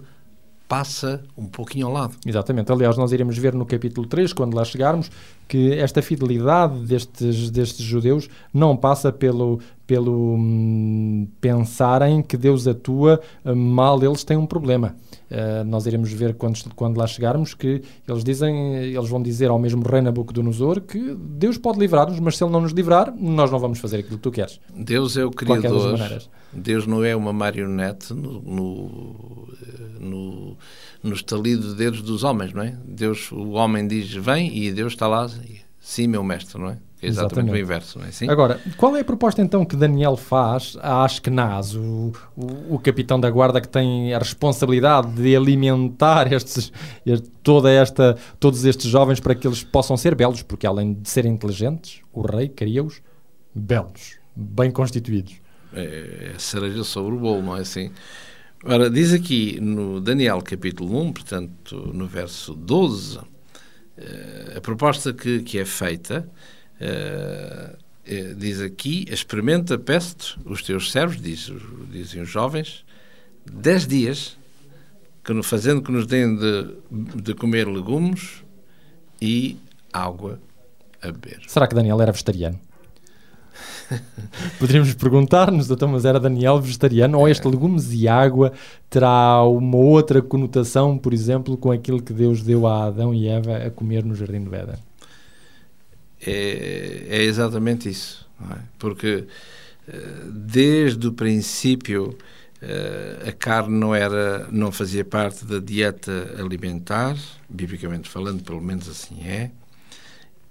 passa 0.71 1.21
um 1.37 1.47
pouquinho 1.47 1.87
ao 1.87 1.91
lado. 1.91 2.13
Exatamente. 2.25 2.71
Aliás, 2.71 2.95
nós 2.95 3.11
iremos 3.11 3.37
ver 3.37 3.53
no 3.53 3.65
capítulo 3.65 4.07
3, 4.07 4.31
quando 4.31 4.55
lá 4.55 4.63
chegarmos, 4.63 5.11
que 5.45 5.73
esta 5.73 6.01
fidelidade 6.01 6.79
destes, 6.85 7.49
destes 7.49 7.85
judeus 7.85 8.29
não 8.53 8.77
passa 8.77 9.11
pelo, 9.11 9.59
pelo 9.85 10.35
hum, 10.35 11.27
pensarem 11.41 12.21
que 12.21 12.37
Deus 12.37 12.69
atua 12.69 13.19
hum, 13.43 13.53
mal, 13.53 14.01
eles 14.01 14.23
têm 14.23 14.37
um 14.37 14.45
problema. 14.45 14.95
Uh, 15.29 15.65
nós 15.65 15.85
iremos 15.87 16.09
ver 16.13 16.35
quando, 16.35 16.57
quando 16.73 16.97
lá 16.97 17.05
chegarmos 17.05 17.53
que 17.53 17.81
eles 18.07 18.23
dizem, 18.23 18.75
eles 18.77 19.09
vão 19.09 19.21
dizer 19.21 19.49
ao 19.49 19.59
mesmo 19.59 19.83
rei 19.85 19.99
Nabucodonosor 19.99 20.79
que 20.79 21.13
Deus 21.15 21.57
pode 21.57 21.79
livrar-nos, 21.79 22.17
mas 22.21 22.37
se 22.37 22.45
ele 22.45 22.51
não 22.53 22.61
nos 22.61 22.71
livrar, 22.71 23.13
nós 23.13 23.51
não 23.51 23.59
vamos 23.59 23.79
fazer 23.79 23.97
aquilo 23.97 24.15
que 24.15 24.23
tu 24.23 24.31
queres. 24.31 24.57
Deus 24.73 25.17
é 25.17 25.25
o 25.25 25.31
Criador. 25.31 25.99
Deus 26.53 26.85
não 26.85 27.03
é 27.03 27.15
uma 27.15 27.31
marionete 27.31 28.13
no, 28.13 28.41
no, 28.41 29.49
no, 29.99 30.57
no 31.01 31.13
estalido 31.13 31.69
de 31.69 31.75
dedos 31.75 32.01
dos 32.01 32.23
homens, 32.23 32.53
não 32.53 32.63
é? 32.63 32.75
Deus, 32.85 33.31
o 33.31 33.51
homem 33.51 33.87
diz 33.87 34.13
vem 34.13 34.55
e 34.57 34.71
Deus 34.71 34.93
está 34.93 35.07
lá, 35.07 35.29
sim, 35.79 36.07
meu 36.07 36.23
mestre, 36.23 36.59
não 36.59 36.69
é? 36.69 36.77
É 37.01 37.07
exatamente, 37.07 37.33
exatamente, 37.33 37.55
o 37.55 37.59
inverso, 37.59 37.97
não 37.97 38.05
é 38.05 38.09
assim? 38.09 38.29
Agora, 38.29 38.59
qual 38.77 38.95
é 38.95 38.99
a 38.99 39.03
proposta 39.03 39.41
então 39.41 39.65
que 39.65 39.75
Daniel 39.75 40.15
faz 40.15 40.77
a 40.79 41.03
Ashkenaz, 41.03 41.73
o, 41.73 42.11
o, 42.37 42.75
o, 42.75 42.79
capitão 42.79 43.19
da 43.19 43.27
guarda 43.27 43.59
que 43.59 43.67
tem 43.67 44.13
a 44.13 44.19
responsabilidade 44.19 45.11
de 45.13 45.35
alimentar 45.35 46.31
estes, 46.31 46.71
toda 47.41 47.71
esta, 47.71 48.15
todos 48.39 48.65
estes 48.65 48.85
jovens 48.85 49.19
para 49.19 49.33
que 49.33 49.47
eles 49.47 49.63
possam 49.63 49.97
ser 49.97 50.13
belos, 50.13 50.43
porque 50.43 50.67
além 50.67 50.93
de 50.93 51.09
serem 51.09 51.33
inteligentes, 51.33 52.01
o 52.13 52.21
rei 52.21 52.47
queria-os 52.47 53.01
belos, 53.55 54.19
bem 54.35 54.69
constituídos. 54.69 55.40
É, 55.73 56.33
é 56.35 56.39
cereja 56.39 56.83
sobre 56.83 57.15
o 57.15 57.19
bolo, 57.19 57.41
não 57.41 57.57
é 57.57 57.61
assim? 57.61 57.91
Ora, 58.63 58.89
diz 58.89 59.13
aqui 59.13 59.59
no 59.59 59.99
Daniel 59.99 60.41
capítulo 60.41 61.01
1, 61.01 61.13
portanto, 61.13 61.91
no 61.93 62.05
verso 62.05 62.53
12, 62.53 63.19
eh, 63.97 64.53
a 64.57 64.61
proposta 64.61 65.11
que, 65.13 65.41
que 65.41 65.57
é 65.57 65.65
feita 65.65 66.29
Uh, 66.81 67.77
diz 68.35 68.59
aqui, 68.59 69.05
experimenta, 69.07 69.77
peço 69.77 70.39
os 70.43 70.63
teus 70.63 70.91
servos, 70.91 71.21
diz, 71.21 71.51
dizem 71.91 72.23
os 72.23 72.29
jovens, 72.29 72.83
dez 73.45 73.85
dias, 73.85 74.35
que, 75.23 75.43
fazendo 75.43 75.83
que 75.83 75.91
nos 75.91 76.07
deem 76.07 76.35
de, 76.35 76.75
de 77.21 77.35
comer 77.35 77.67
legumes 77.67 78.43
e 79.21 79.55
água 79.93 80.39
a 81.01 81.11
beber. 81.11 81.41
Será 81.47 81.67
que 81.67 81.75
Daniel 81.75 82.01
era 82.01 82.11
vegetariano? 82.11 82.59
Poderíamos 84.59 84.93
perguntar-nos, 84.93 85.69
então, 85.69 85.87
mas 85.87 86.05
era 86.05 86.19
Daniel 86.19 86.59
vegetariano 86.59 87.19
ou 87.19 87.27
este 87.27 87.47
legumes 87.47 87.91
e 87.91 88.07
água 88.07 88.53
terá 88.89 89.43
uma 89.43 89.77
outra 89.77 90.21
conotação, 90.21 90.97
por 90.97 91.13
exemplo, 91.13 91.57
com 91.57 91.71
aquilo 91.71 92.01
que 92.01 92.13
Deus 92.13 92.41
deu 92.41 92.67
a 92.67 92.85
Adão 92.85 93.13
e 93.13 93.27
Eva 93.27 93.57
a 93.57 93.69
comer 93.69 94.03
no 94.03 94.15
Jardim 94.15 94.43
do 94.43 94.55
Éden? 94.55 94.75
é, 96.25 97.05
é 97.09 97.23
exatamente 97.23 97.89
isso. 97.89 98.27
É? 98.51 98.57
Porque 98.79 99.25
eh, 99.87 100.23
desde 100.31 101.07
o 101.07 101.13
princípio 101.13 102.17
eh, 102.61 103.23
a 103.27 103.31
carne 103.31 103.77
não 103.77 103.93
era 103.93 104.47
não 104.51 104.71
fazia 104.71 105.05
parte 105.05 105.45
da 105.45 105.59
dieta 105.59 106.35
alimentar 106.39 107.15
biblicamente 107.47 108.09
falando 108.09 108.43
pelo 108.43 108.61
menos 108.61 108.89
assim 108.89 109.23
é 109.23 109.51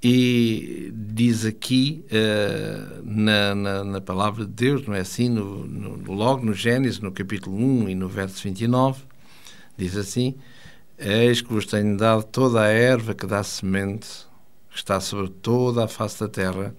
e 0.02 0.92
diz 0.94 1.44
aqui 1.44 2.04
uh, 2.06 3.02
na, 3.04 3.54
na, 3.54 3.84
na, 3.84 4.00
palavra 4.00 4.46
de 4.46 4.52
Deus 4.52 4.86
não 4.86 4.94
é 4.94 5.00
assim 5.00 5.28
no, 5.28 5.66
no, 5.66 6.12
logo 6.12 6.44
no 6.44 6.54
Gênesis 6.54 7.00
no 7.00 7.12
capítulo 7.12 7.56
1 7.56 7.90
e 7.90 7.94
no 7.94 8.08
verso 8.08 8.42
29 8.42 9.02
diz 9.76 9.96
assim 9.96 10.36
eis 10.98 11.42
que 11.42 11.52
vos 11.52 11.66
tenho 11.66 11.96
dado 11.98 12.22
toda 12.22 12.62
a 12.62 12.68
erva 12.68 13.14
que 13.14 13.26
dá 13.26 13.42
semente 13.42 14.30
que 14.70 14.76
está 14.76 15.00
sobre 15.00 15.28
toda 15.28 15.84
a 15.84 15.88
face 15.88 16.20
da 16.20 16.28
terra, 16.28 16.74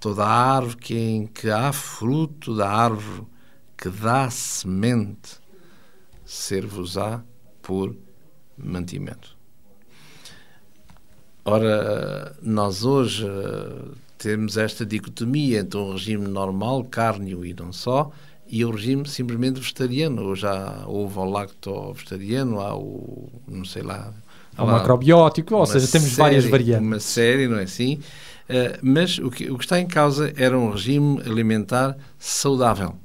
toda 0.00 0.24
a 0.24 0.56
árvore 0.56 0.76
que, 0.76 0.94
em 0.94 1.26
que 1.26 1.48
há 1.48 1.72
fruto 1.72 2.54
da 2.56 2.68
árvore 2.68 3.24
que 3.78 3.88
dá 3.88 4.28
semente, 4.30 5.38
ser-vos-á 6.24 7.22
por 7.62 7.94
mantimento. 8.58 9.35
Ora, 11.46 12.34
nós 12.42 12.84
hoje 12.84 13.24
eh, 13.24 13.72
temos 14.18 14.56
esta 14.56 14.84
dicotomia 14.84 15.60
entre 15.60 15.78
um 15.78 15.92
regime 15.92 16.26
normal, 16.26 16.82
cárneo 16.84 17.46
e 17.46 17.54
não 17.54 17.72
só, 17.72 18.10
e 18.48 18.64
o 18.64 18.70
regime 18.72 19.08
simplesmente 19.08 19.60
vegetariano. 19.60 20.24
Ou 20.24 20.34
já 20.34 20.82
houve 20.86 21.18
o 21.18 21.24
lacto 21.24 21.92
vegetariano, 21.92 22.60
há 22.60 22.76
o, 22.76 23.28
não 23.46 23.64
sei 23.64 23.82
lá, 23.82 24.12
Há 24.56 24.64
um 24.64 24.68
macrobiótico, 24.68 25.54
ou 25.54 25.66
seja, 25.66 25.86
temos 25.86 26.08
série, 26.08 26.22
várias 26.22 26.44
variantes. 26.46 26.86
Uma 26.86 26.98
série, 26.98 27.46
não 27.46 27.58
é 27.58 27.64
assim? 27.64 28.00
Uh, 28.48 28.78
mas 28.82 29.18
o 29.18 29.30
que, 29.30 29.50
o 29.50 29.58
que 29.58 29.64
está 29.64 29.78
em 29.78 29.86
causa 29.86 30.32
era 30.36 30.58
um 30.58 30.70
regime 30.70 31.20
alimentar 31.26 31.96
saudável. 32.18 32.96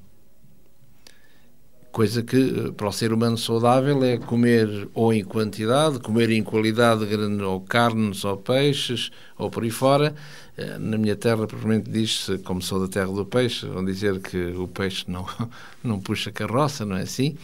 Coisa 1.91 2.23
que 2.23 2.38
eh, 2.38 2.71
para 2.71 2.88
o 2.88 2.91
ser 2.91 3.12
humano 3.12 3.38
saudável 3.38 4.01
é 4.04 4.17
comer 4.17 4.88
ou 4.93 5.13
em 5.13 5.23
quantidade, 5.23 5.99
comer 5.99 6.30
em 6.30 6.41
qualidade 6.41 7.04
ou 7.43 7.60
carnes 7.60 8.23
ou 8.23 8.38
peixes 8.38 9.12
ou 9.38 9.49
por 9.49 9.63
aí 9.63 9.69
fora. 9.69 10.15
Eh, 10.58 10.77
na 10.77 10.97
minha 10.97 11.15
terra, 11.17 11.45
provavelmente 11.45 11.89
diz-se, 11.89 12.38
como 12.39 12.62
sou 12.62 12.80
da 12.80 12.88
terra 12.88 13.12
do 13.12 13.25
peixe, 13.25 13.65
vão 13.65 13.84
dizer 13.84 14.19
que 14.21 14.38
o 14.38 14.67
peixe 14.67 15.06
não, 15.08 15.25
não 15.84 15.99
puxa 15.99 16.32
carroça, 16.32 16.86
não 16.86 16.95
é 16.95 17.01
assim? 17.01 17.36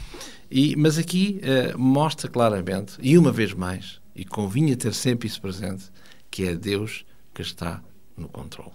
E, 0.50 0.78
mas 0.78 0.98
aqui 0.98 1.42
uh, 1.44 1.78
mostra 1.78 2.30
claramente, 2.30 2.94
e 3.02 3.18
uma 3.18 3.34
vez 3.34 3.54
mais, 3.54 4.00
e 4.16 4.24
convinha 4.24 4.78
ter 4.78 4.94
sempre 4.94 5.28
isso 5.28 5.42
presente, 5.42 5.92
que 6.32 6.48
é 6.48 6.56
Deus 6.56 7.06
que 7.34 7.42
está 7.42 7.84
no 8.16 8.30
controle. 8.30 8.72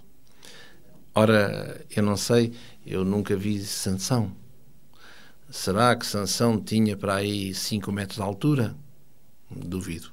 Ora, 1.14 1.82
eu 1.94 2.02
não 2.02 2.16
sei, 2.16 2.52
eu 2.86 3.06
nunca 3.06 3.34
vi 3.34 3.58
Sansão 3.62 4.32
Será 5.52 5.94
que 5.94 6.06
Sansão 6.06 6.58
tinha 6.58 6.96
para 6.96 7.16
aí 7.16 7.52
5 7.52 7.92
metros 7.92 8.16
de 8.16 8.22
altura? 8.22 8.74
Duvido. 9.50 10.08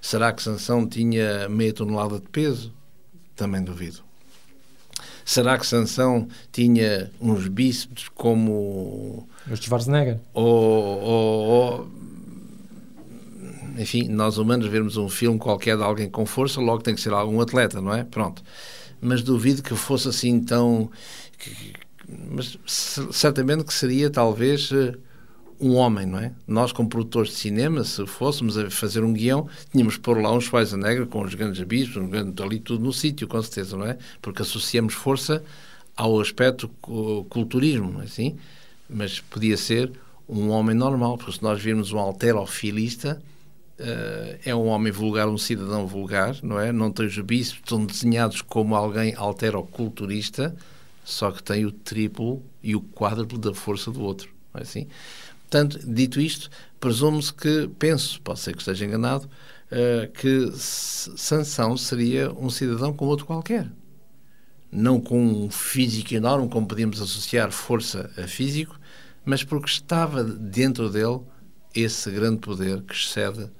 Será 0.00 0.32
que 0.32 0.42
Sansão 0.42 0.88
tinha 0.88 1.46
meia 1.50 1.74
tonelada 1.74 2.18
de 2.18 2.26
peso? 2.30 2.72
Também 3.36 3.62
duvido. 3.62 4.00
Será 5.22 5.58
que 5.58 5.66
Sansão 5.66 6.26
tinha 6.50 7.12
uns 7.20 7.46
bíceps 7.46 8.08
como... 8.08 9.28
Os 9.50 9.60
de 9.60 9.66
Schwarzenegger? 9.66 10.18
Ou, 10.32 10.46
ou, 10.46 11.44
ou, 11.44 11.88
Enfim, 13.76 14.08
nós 14.08 14.38
humanos 14.38 14.66
vermos 14.66 14.96
um 14.96 15.10
filme 15.10 15.38
qualquer 15.38 15.76
de 15.76 15.82
alguém 15.82 16.08
com 16.08 16.24
força, 16.24 16.58
logo 16.58 16.82
tem 16.82 16.94
que 16.94 17.02
ser 17.02 17.12
algum 17.12 17.38
atleta, 17.38 17.82
não 17.82 17.94
é? 17.94 18.02
Pronto. 18.02 18.42
Mas 18.98 19.22
duvido 19.22 19.62
que 19.62 19.74
fosse 19.74 20.08
assim 20.08 20.40
tão... 20.40 20.90
Que, 21.36 21.83
mas 22.08 22.58
certamente 22.66 23.64
que 23.64 23.74
seria 23.74 24.10
talvez 24.10 24.70
eh, 24.72 24.94
um 25.60 25.74
homem, 25.74 26.06
não 26.06 26.18
é? 26.18 26.32
Nós, 26.46 26.72
como 26.72 26.88
produtores 26.88 27.30
de 27.30 27.36
cinema, 27.36 27.84
se 27.84 28.06
fôssemos 28.06 28.58
a 28.58 28.70
fazer 28.70 29.02
um 29.02 29.12
guião, 29.12 29.48
tínhamos 29.70 29.96
pôr 29.96 30.20
lá 30.20 30.32
um 30.32 30.40
Schwarzenegger 30.40 31.06
com 31.06 31.22
os 31.22 31.34
grandes 31.34 31.62
bispos, 31.62 31.96
um 31.96 32.08
grande, 32.08 32.42
ali 32.42 32.58
tudo 32.58 32.84
no 32.84 32.92
sítio, 32.92 33.26
com 33.26 33.40
certeza, 33.40 33.76
não 33.76 33.86
é? 33.86 33.96
Porque 34.20 34.42
associamos 34.42 34.94
força 34.94 35.42
ao 35.96 36.20
aspecto 36.20 36.68
culturismo, 37.28 38.00
é 38.00 38.04
assim? 38.04 38.36
Mas 38.88 39.20
podia 39.20 39.56
ser 39.56 39.92
um 40.28 40.50
homem 40.50 40.74
normal, 40.74 41.16
porque 41.16 41.32
se 41.32 41.42
nós 41.42 41.62
virmos 41.62 41.92
um 41.92 41.98
alterofilista, 41.98 43.22
uh, 43.78 44.38
é 44.44 44.54
um 44.54 44.66
homem 44.66 44.92
vulgar, 44.92 45.28
um 45.28 45.38
cidadão 45.38 45.86
vulgar, 45.86 46.36
não 46.42 46.58
é? 46.58 46.72
Não 46.72 46.90
tem 46.90 47.06
os 47.06 47.18
bíceps, 47.18 47.60
estão 47.60 47.84
desenhados 47.84 48.42
como 48.42 48.74
alguém 48.74 49.14
alteroculturista, 49.14 50.54
só 51.04 51.30
que 51.30 51.42
tem 51.42 51.66
o 51.66 51.70
triplo 51.70 52.42
e 52.62 52.74
o 52.74 52.80
quádruplo 52.80 53.38
da 53.38 53.54
força 53.54 53.90
do 53.90 54.00
outro. 54.02 54.30
Não 54.52 54.60
é 54.60 54.62
assim? 54.62 54.88
Portanto, 55.42 55.78
dito 55.86 56.20
isto, 56.20 56.50
presumo-se 56.80 57.32
que, 57.32 57.70
penso, 57.78 58.20
pode 58.22 58.40
ser 58.40 58.52
que 58.52 58.62
esteja 58.62 58.86
enganado, 58.86 59.26
uh, 59.26 60.10
que 60.12 60.50
Sansão 60.56 61.76
seria 61.76 62.32
um 62.32 62.50
cidadão 62.50 62.92
como 62.92 63.10
outro 63.10 63.26
qualquer. 63.26 63.70
Não 64.72 65.00
com 65.00 65.22
um 65.22 65.50
físico 65.50 66.14
enorme, 66.14 66.48
como 66.48 66.66
podíamos 66.66 67.00
associar 67.00 67.52
força 67.52 68.10
a 68.16 68.26
físico, 68.26 68.80
mas 69.24 69.44
porque 69.44 69.68
estava 69.68 70.24
dentro 70.24 70.90
dele 70.90 71.20
esse 71.74 72.10
grande 72.10 72.38
poder 72.38 72.82
que 72.82 72.94
excede 72.94 73.50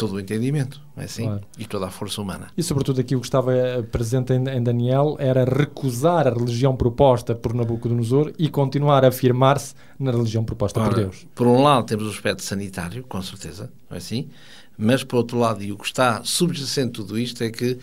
todo 0.00 0.14
o 0.14 0.20
entendimento, 0.20 0.80
é 0.96 1.04
assim? 1.04 1.24
Claro. 1.24 1.42
E 1.58 1.66
toda 1.66 1.86
a 1.86 1.90
força 1.90 2.22
humana. 2.22 2.46
E 2.56 2.62
sobretudo 2.62 3.02
aqui 3.02 3.14
o 3.14 3.20
que 3.20 3.26
estava 3.26 3.54
eh, 3.54 3.82
presente 3.82 4.32
em, 4.32 4.48
em 4.48 4.62
Daniel 4.62 5.14
era 5.18 5.44
recusar 5.44 6.26
a 6.26 6.30
religião 6.30 6.74
proposta 6.74 7.34
por 7.34 7.52
Nabucodonosor 7.52 8.32
e 8.38 8.48
continuar 8.48 9.04
a 9.04 9.08
afirmar-se 9.08 9.74
na 9.98 10.10
religião 10.10 10.42
proposta 10.42 10.80
Ora, 10.80 10.88
por 10.88 10.96
Deus. 10.96 11.26
Por 11.34 11.46
um 11.46 11.62
lado 11.62 11.84
temos 11.84 12.06
o 12.06 12.10
aspecto 12.10 12.42
sanitário, 12.42 13.04
com 13.04 13.20
certeza, 13.20 13.70
não 13.90 13.94
é 13.94 13.98
assim? 13.98 14.30
Mas 14.78 15.04
por 15.04 15.18
outro 15.18 15.38
lado, 15.38 15.62
e 15.62 15.70
o 15.70 15.76
que 15.76 15.84
está 15.84 16.24
subjacente 16.24 16.92
tudo 16.92 17.18
isto 17.18 17.44
é 17.44 17.50
que 17.50 17.78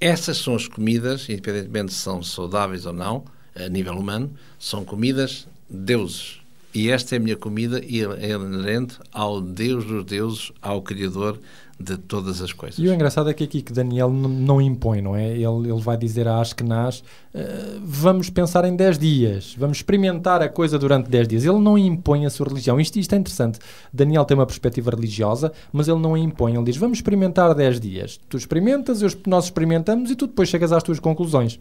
essas 0.00 0.38
são 0.38 0.56
as 0.56 0.66
comidas, 0.66 1.28
independentemente 1.28 1.92
se 1.92 2.00
são 2.00 2.20
saudáveis 2.20 2.84
ou 2.84 2.92
não, 2.92 3.22
a 3.54 3.68
nível 3.68 3.94
humano, 3.94 4.32
são 4.58 4.84
comidas 4.84 5.46
deuses. 5.68 6.39
E 6.72 6.88
esta 6.88 7.16
é 7.16 7.18
a 7.18 7.20
minha 7.20 7.36
comida 7.36 7.82
e 7.84 8.00
é 8.02 8.30
inerente 8.30 8.96
ao 9.12 9.40
Deus 9.40 9.84
dos 9.84 10.04
deuses, 10.04 10.52
ao 10.62 10.80
Criador 10.82 11.38
de 11.80 11.96
todas 11.96 12.42
as 12.42 12.52
coisas. 12.52 12.78
E 12.78 12.86
o 12.86 12.92
engraçado 12.92 13.30
é 13.30 13.34
que 13.34 13.42
aqui 13.42 13.62
que 13.62 13.72
Daniel 13.72 14.10
não 14.10 14.60
impõe, 14.60 15.00
não 15.00 15.16
é? 15.16 15.30
Ele, 15.30 15.70
ele 15.70 15.80
vai 15.80 15.96
dizer 15.96 16.28
a 16.28 16.38
Ashkenaz, 16.38 17.02
uh, 17.34 17.80
vamos 17.82 18.28
pensar 18.28 18.66
em 18.66 18.76
10 18.76 18.98
dias, 18.98 19.56
vamos 19.58 19.78
experimentar 19.78 20.42
a 20.42 20.48
coisa 20.48 20.78
durante 20.78 21.08
10 21.08 21.26
dias. 21.26 21.44
Ele 21.44 21.58
não 21.58 21.78
impõe 21.78 22.26
a 22.26 22.30
sua 22.30 22.46
religião. 22.46 22.78
Isto, 22.78 22.98
isto 22.98 23.14
é 23.14 23.18
interessante. 23.18 23.58
Daniel 23.92 24.24
tem 24.26 24.36
uma 24.36 24.46
perspectiva 24.46 24.90
religiosa, 24.90 25.52
mas 25.72 25.88
ele 25.88 25.98
não 25.98 26.16
impõe. 26.16 26.54
Ele 26.54 26.64
diz, 26.64 26.76
vamos 26.76 26.98
experimentar 26.98 27.52
10 27.54 27.80
dias. 27.80 28.20
Tu 28.28 28.36
experimentas, 28.36 29.00
eu, 29.00 29.10
nós 29.26 29.46
experimentamos 29.46 30.10
e 30.10 30.14
tu 30.14 30.26
depois 30.26 30.48
chegas 30.50 30.70
às 30.70 30.82
tuas 30.82 31.00
conclusões. 31.00 31.58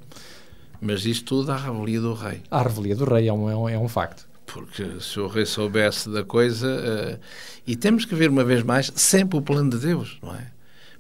Mas 0.81 1.05
isto 1.05 1.25
tudo 1.25 1.51
à 1.51 1.57
revelia 1.57 2.01
do 2.01 2.13
rei. 2.13 2.41
À 2.51 2.61
revelia 2.61 2.95
do 2.95 3.05
rei, 3.05 3.27
é 3.27 3.33
um, 3.33 3.49
é 3.49 3.55
um, 3.55 3.69
é 3.69 3.77
um 3.79 3.87
facto 3.87 4.28
porque 4.53 4.99
se 4.99 5.19
o 5.19 5.27
rei 5.27 5.45
soubesse 5.45 6.09
da 6.09 6.23
coisa. 6.23 6.67
Uh, 6.67 7.19
e 7.65 7.75
temos 7.75 8.05
que 8.05 8.15
ver 8.15 8.29
uma 8.29 8.43
vez 8.43 8.63
mais 8.63 8.91
sempre 8.95 9.37
o 9.37 9.41
plano 9.41 9.69
de 9.69 9.77
Deus, 9.77 10.19
não 10.21 10.33
é? 10.33 10.47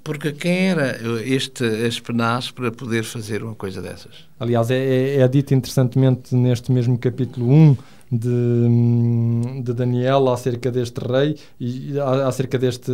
Porque 0.03 0.31
quem 0.31 0.69
era 0.69 0.97
este 1.23 1.63
Aspenaz 1.85 2.51
para 2.51 2.71
poder 2.71 3.03
fazer 3.03 3.43
uma 3.43 3.53
coisa 3.53 3.81
dessas? 3.81 4.27
Aliás, 4.39 4.71
é, 4.71 4.77
é, 4.77 5.19
é 5.19 5.27
dito 5.27 5.53
interessantemente 5.53 6.33
neste 6.33 6.71
mesmo 6.71 6.97
capítulo 6.97 7.51
1 7.51 7.77
de, 8.11 9.61
de 9.61 9.73
Daniel 9.73 10.29
acerca 10.29 10.71
deste 10.71 10.99
rei 10.99 11.35
e 11.59 11.93
acerca 12.25 12.57
deste, 12.57 12.91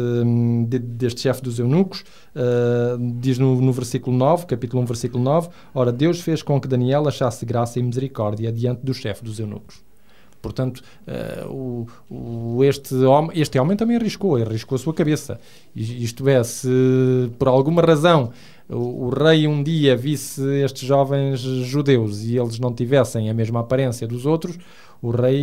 de, 0.67 0.79
deste 0.79 1.21
chefe 1.21 1.41
dos 1.41 1.59
eunucos. 1.59 2.03
Uh, 2.35 2.97
diz 3.19 3.37
no, 3.37 3.61
no 3.61 3.71
versículo 3.71 4.17
9, 4.17 4.45
capítulo 4.45 4.81
1, 4.83 4.85
versículo 4.85 5.23
9: 5.23 5.49
Ora, 5.73 5.91
Deus 5.91 6.19
fez 6.21 6.41
com 6.41 6.59
que 6.59 6.67
Daniel 6.67 7.07
achasse 7.07 7.45
graça 7.45 7.79
e 7.79 7.83
misericórdia 7.83 8.51
diante 8.51 8.83
do 8.83 8.93
chefe 8.93 9.23
dos 9.23 9.39
eunucos. 9.39 9.84
Portanto, 10.45 10.83
uh, 11.07 11.51
o, 11.51 11.87
o, 12.07 12.63
este, 12.63 12.93
homem, 12.93 13.31
este 13.33 13.57
homem 13.57 13.75
também 13.75 13.97
arriscou, 13.97 14.35
arriscou 14.35 14.75
a 14.75 14.79
sua 14.79 14.93
cabeça. 14.93 15.39
Isto 15.75 16.29
é, 16.29 16.43
se 16.43 16.69
por 17.39 17.47
alguma 17.47 17.81
razão 17.81 18.31
o, 18.69 19.07
o, 19.07 19.09
rei 19.09 19.47
um 19.47 19.63
dia 19.63 19.97
visse 19.97 20.43
estes 20.63 20.87
jovens 20.87 21.39
judeus 21.39 22.21
e 22.21 22.37
eles 22.37 22.59
não 22.59 22.71
tivessem 22.71 23.27
a 23.27 23.33
mesma 23.33 23.61
aparência 23.61 24.07
dos 24.07 24.27
outros, 24.27 24.55
o 25.01 25.09
rei 25.09 25.35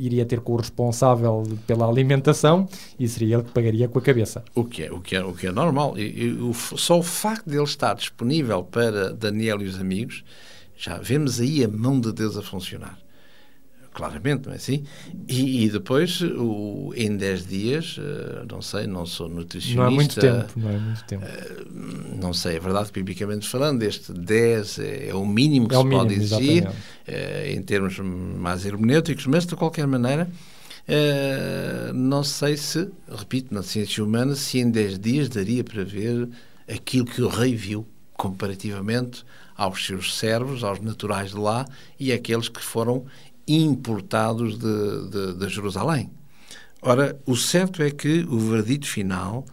iria 0.00 0.24
ter 0.24 0.40
com 0.40 0.54
o 0.54 0.56
responsável 0.56 1.42
pela 1.66 1.86
alimentação 1.86 2.66
e 2.98 3.06
seria 3.06 3.36
ele 3.36 3.44
que 3.44 3.52
pagaria 3.52 3.86
com 3.86 3.98
a 3.98 4.02
cabeça. 4.02 4.42
O 4.54 4.64
que 4.64 4.84
é, 4.84 4.90
o 4.90 4.98
que 4.98 5.14
é, 5.14 5.22
o 5.22 5.34
que 5.34 5.46
é 5.46 5.52
normal. 5.52 5.98
E, 5.98 6.24
e, 6.24 6.32
o, 6.32 6.54
só 6.54 6.98
o 6.98 7.02
facto 7.02 7.50
de 7.50 7.56
ele 7.56 7.64
estar 7.64 7.92
disponível 7.94 8.64
para 8.64 9.12
Daniel 9.12 9.60
e 9.60 9.66
os 9.66 9.78
amigos, 9.78 10.24
já 10.74 10.96
vemos 10.96 11.38
aí 11.38 11.62
a 11.62 11.68
mão 11.68 12.00
de 12.00 12.14
Deus 12.14 12.34
a 12.38 12.42
funcionar 12.42 12.98
claramente, 13.92 14.46
não 14.46 14.52
é 14.52 14.56
assim? 14.56 14.84
E, 15.28 15.64
e 15.64 15.70
depois, 15.70 16.20
o, 16.20 16.92
em 16.96 17.16
10 17.16 17.46
dias, 17.46 17.98
uh, 17.98 18.46
não 18.50 18.62
sei, 18.62 18.86
não 18.86 19.06
sou 19.06 19.28
nutricionista. 19.28 19.80
Não 19.80 19.86
é 19.86 19.90
muito 19.90 20.20
tempo, 20.20 20.52
não 20.56 20.70
é 20.70 20.78
muito 20.78 21.04
tempo. 21.04 21.24
Não 22.20 22.32
sei, 22.32 22.56
é 22.56 22.60
verdade, 22.60 22.90
biblicamente 22.92 23.48
falando, 23.48 23.82
este 23.82 24.12
10 24.12 24.78
é, 24.78 25.08
é 25.08 25.14
o 25.14 25.26
mínimo 25.26 25.68
que 25.68 25.74
é 25.74 25.78
se 25.78 25.84
mínimo, 25.84 26.02
pode 26.02 26.14
exigir, 26.14 26.68
uh, 26.68 26.72
em 27.48 27.62
termos 27.62 27.98
mais 27.98 28.64
hermenêuticos, 28.64 29.26
mas 29.26 29.46
de 29.46 29.56
qualquer 29.56 29.86
maneira, 29.86 30.28
não 31.94 32.24
sei 32.24 32.56
se, 32.56 32.88
repito, 33.14 33.52
na 33.52 33.62
ciência 33.62 34.02
humana, 34.02 34.34
se 34.34 34.58
em 34.58 34.70
10 34.70 34.98
dias 34.98 35.28
daria 35.28 35.62
para 35.62 35.84
ver 35.84 36.28
aquilo 36.66 37.04
que 37.04 37.20
o 37.20 37.28
rei 37.28 37.54
viu 37.54 37.86
comparativamente 38.18 39.24
aos 39.56 39.86
seus 39.86 40.16
servos, 40.16 40.62
aos 40.62 40.80
naturais 40.80 41.30
de 41.30 41.36
lá 41.36 41.66
e 41.98 42.12
aqueles 42.12 42.48
que 42.48 42.62
foram 42.62 43.04
importados 43.48 44.58
de, 44.58 45.10
de, 45.10 45.34
de 45.34 45.48
Jerusalém. 45.48 46.10
Ora, 46.82 47.18
o 47.26 47.34
certo 47.34 47.82
é 47.82 47.90
que 47.90 48.20
o 48.28 48.38
verdito 48.38 48.86
final, 48.86 49.44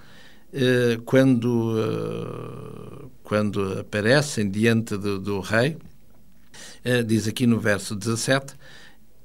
eh, 0.53 0.99
quando, 1.05 1.75
eh, 1.79 3.05
quando 3.23 3.79
aparecem 3.79 4.49
diante 4.49 4.95
do, 4.97 5.19
do 5.19 5.39
rei, 5.39 5.77
eh, 6.83 7.01
diz 7.01 7.27
aqui 7.27 7.47
no 7.47 7.59
verso 7.59 7.95
17: 7.95 8.53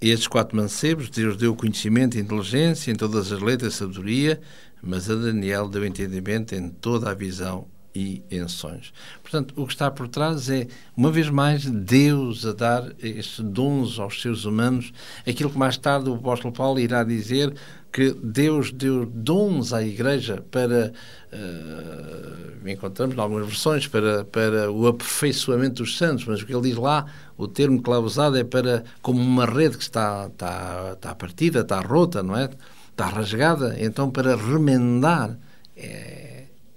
Estes 0.01 0.29
quatro 0.29 0.57
mancebos, 0.57 1.11
Deus 1.11 1.37
deu 1.37 1.55
conhecimento 1.55 2.17
e 2.17 2.21
inteligência 2.21 2.91
em 2.91 2.95
todas 2.95 3.33
as 3.33 3.41
letras 3.41 3.75
e 3.75 3.77
sabedoria, 3.77 4.41
mas 4.83 5.11
a 5.11 5.15
Daniel 5.15 5.69
deu 5.69 5.85
entendimento 5.85 6.55
em 6.55 6.71
toda 6.71 7.11
a 7.11 7.15
visão 7.15 7.67
e 7.95 8.23
sonhos. 8.49 8.93
Portanto, 9.23 9.53
o 9.57 9.67
que 9.67 9.73
está 9.73 9.91
por 9.91 10.09
trás 10.09 10.49
é, 10.49 10.67
uma 10.97 11.11
vez 11.11 11.29
mais, 11.29 11.65
Deus 11.67 12.47
a 12.47 12.53
dar 12.53 12.93
estes 13.03 13.41
dons 13.41 13.99
aos 13.99 14.21
seres 14.21 14.45
humanos, 14.45 14.93
aquilo 15.27 15.51
que 15.51 15.59
mais 15.59 15.77
tarde 15.77 16.09
o 16.09 16.15
apóstolo 16.15 16.53
Paulo 16.53 16.79
irá 16.79 17.03
dizer 17.03 17.55
que 17.93 18.13
Deus 18.13 18.71
deu 18.71 19.05
dons 19.05 19.73
à 19.73 19.83
Igreja 19.83 20.45
para, 20.51 20.93
uh, 21.33 22.69
encontramos 22.69 23.17
em 23.17 23.21
algumas 23.21 23.47
versões, 23.47 23.89
para, 23.89 24.25
para 24.25 24.71
o 24.71 24.87
aperfeiçoamento 24.87 25.83
dos 25.83 25.99
santos, 25.99 26.25
mas 26.25 26.41
o 26.41 26.47
que 26.47 26.55
ele 26.55 26.71
diz 26.71 26.77
lá, 26.77 27.07
o 27.37 27.49
termo 27.49 27.83
que 27.83 27.91
lá 27.91 27.99
usado 27.99 28.39
é 28.39 28.45
para, 28.45 28.85
como 29.03 29.21
uma 29.21 29.45
rede 29.45 29.77
que 29.77 29.83
está, 29.83 30.29
está, 30.33 30.93
está 30.93 31.15
partida, 31.17 31.61
está 31.61 31.81
rota, 31.81 32.23
não 32.23 32.37
é? 32.37 32.49
Está 32.91 33.07
rasgada, 33.07 33.77
então 33.81 34.09
para 34.11 34.37
remendar. 34.37 35.37
É, 35.77 36.30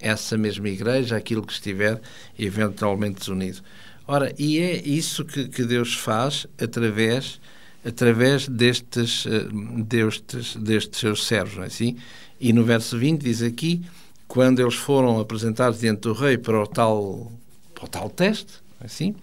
essa 0.04 0.36
mesma 0.36 0.68
igreja, 0.68 1.16
aquilo 1.16 1.42
que 1.42 1.52
estiver 1.52 2.00
eventualmente 2.38 3.20
desunido. 3.20 3.62
Ora, 4.06 4.34
e 4.38 4.58
é 4.58 4.86
isso 4.86 5.24
que, 5.24 5.48
que 5.48 5.64
Deus 5.64 5.94
faz 5.94 6.46
através 6.60 7.40
através 7.84 8.48
destes, 8.48 9.26
eh, 9.26 9.46
destes, 9.84 10.56
destes 10.56 11.00
seus 11.00 11.26
servos, 11.26 11.56
não 11.56 11.64
é 11.64 11.66
assim? 11.66 11.98
E 12.40 12.50
no 12.50 12.64
verso 12.64 12.98
20 12.98 13.20
diz 13.20 13.42
aqui, 13.42 13.82
quando 14.26 14.60
eles 14.60 14.74
foram 14.74 15.20
apresentados 15.20 15.80
diante 15.80 16.00
do 16.00 16.14
rei 16.14 16.38
para 16.38 16.62
o 16.62 16.66
tal, 16.66 17.30
para 17.74 17.84
o 17.84 17.88
tal 17.88 18.08
teste, 18.08 18.54
é 18.80 18.86
assim? 18.86 19.14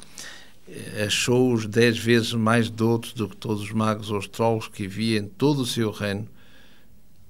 Eh, 0.68 1.06
achou-os 1.08 1.66
dez 1.66 1.98
vezes 1.98 2.34
mais 2.34 2.70
doutos 2.70 3.14
do 3.14 3.28
que 3.28 3.36
todos 3.36 3.64
os 3.64 3.72
magos 3.72 4.12
ou 4.12 4.18
astrólogos 4.20 4.68
que 4.68 4.86
havia 4.86 5.18
em 5.18 5.28
todo 5.28 5.62
o 5.62 5.66
seu 5.66 5.90
reino 5.90 6.28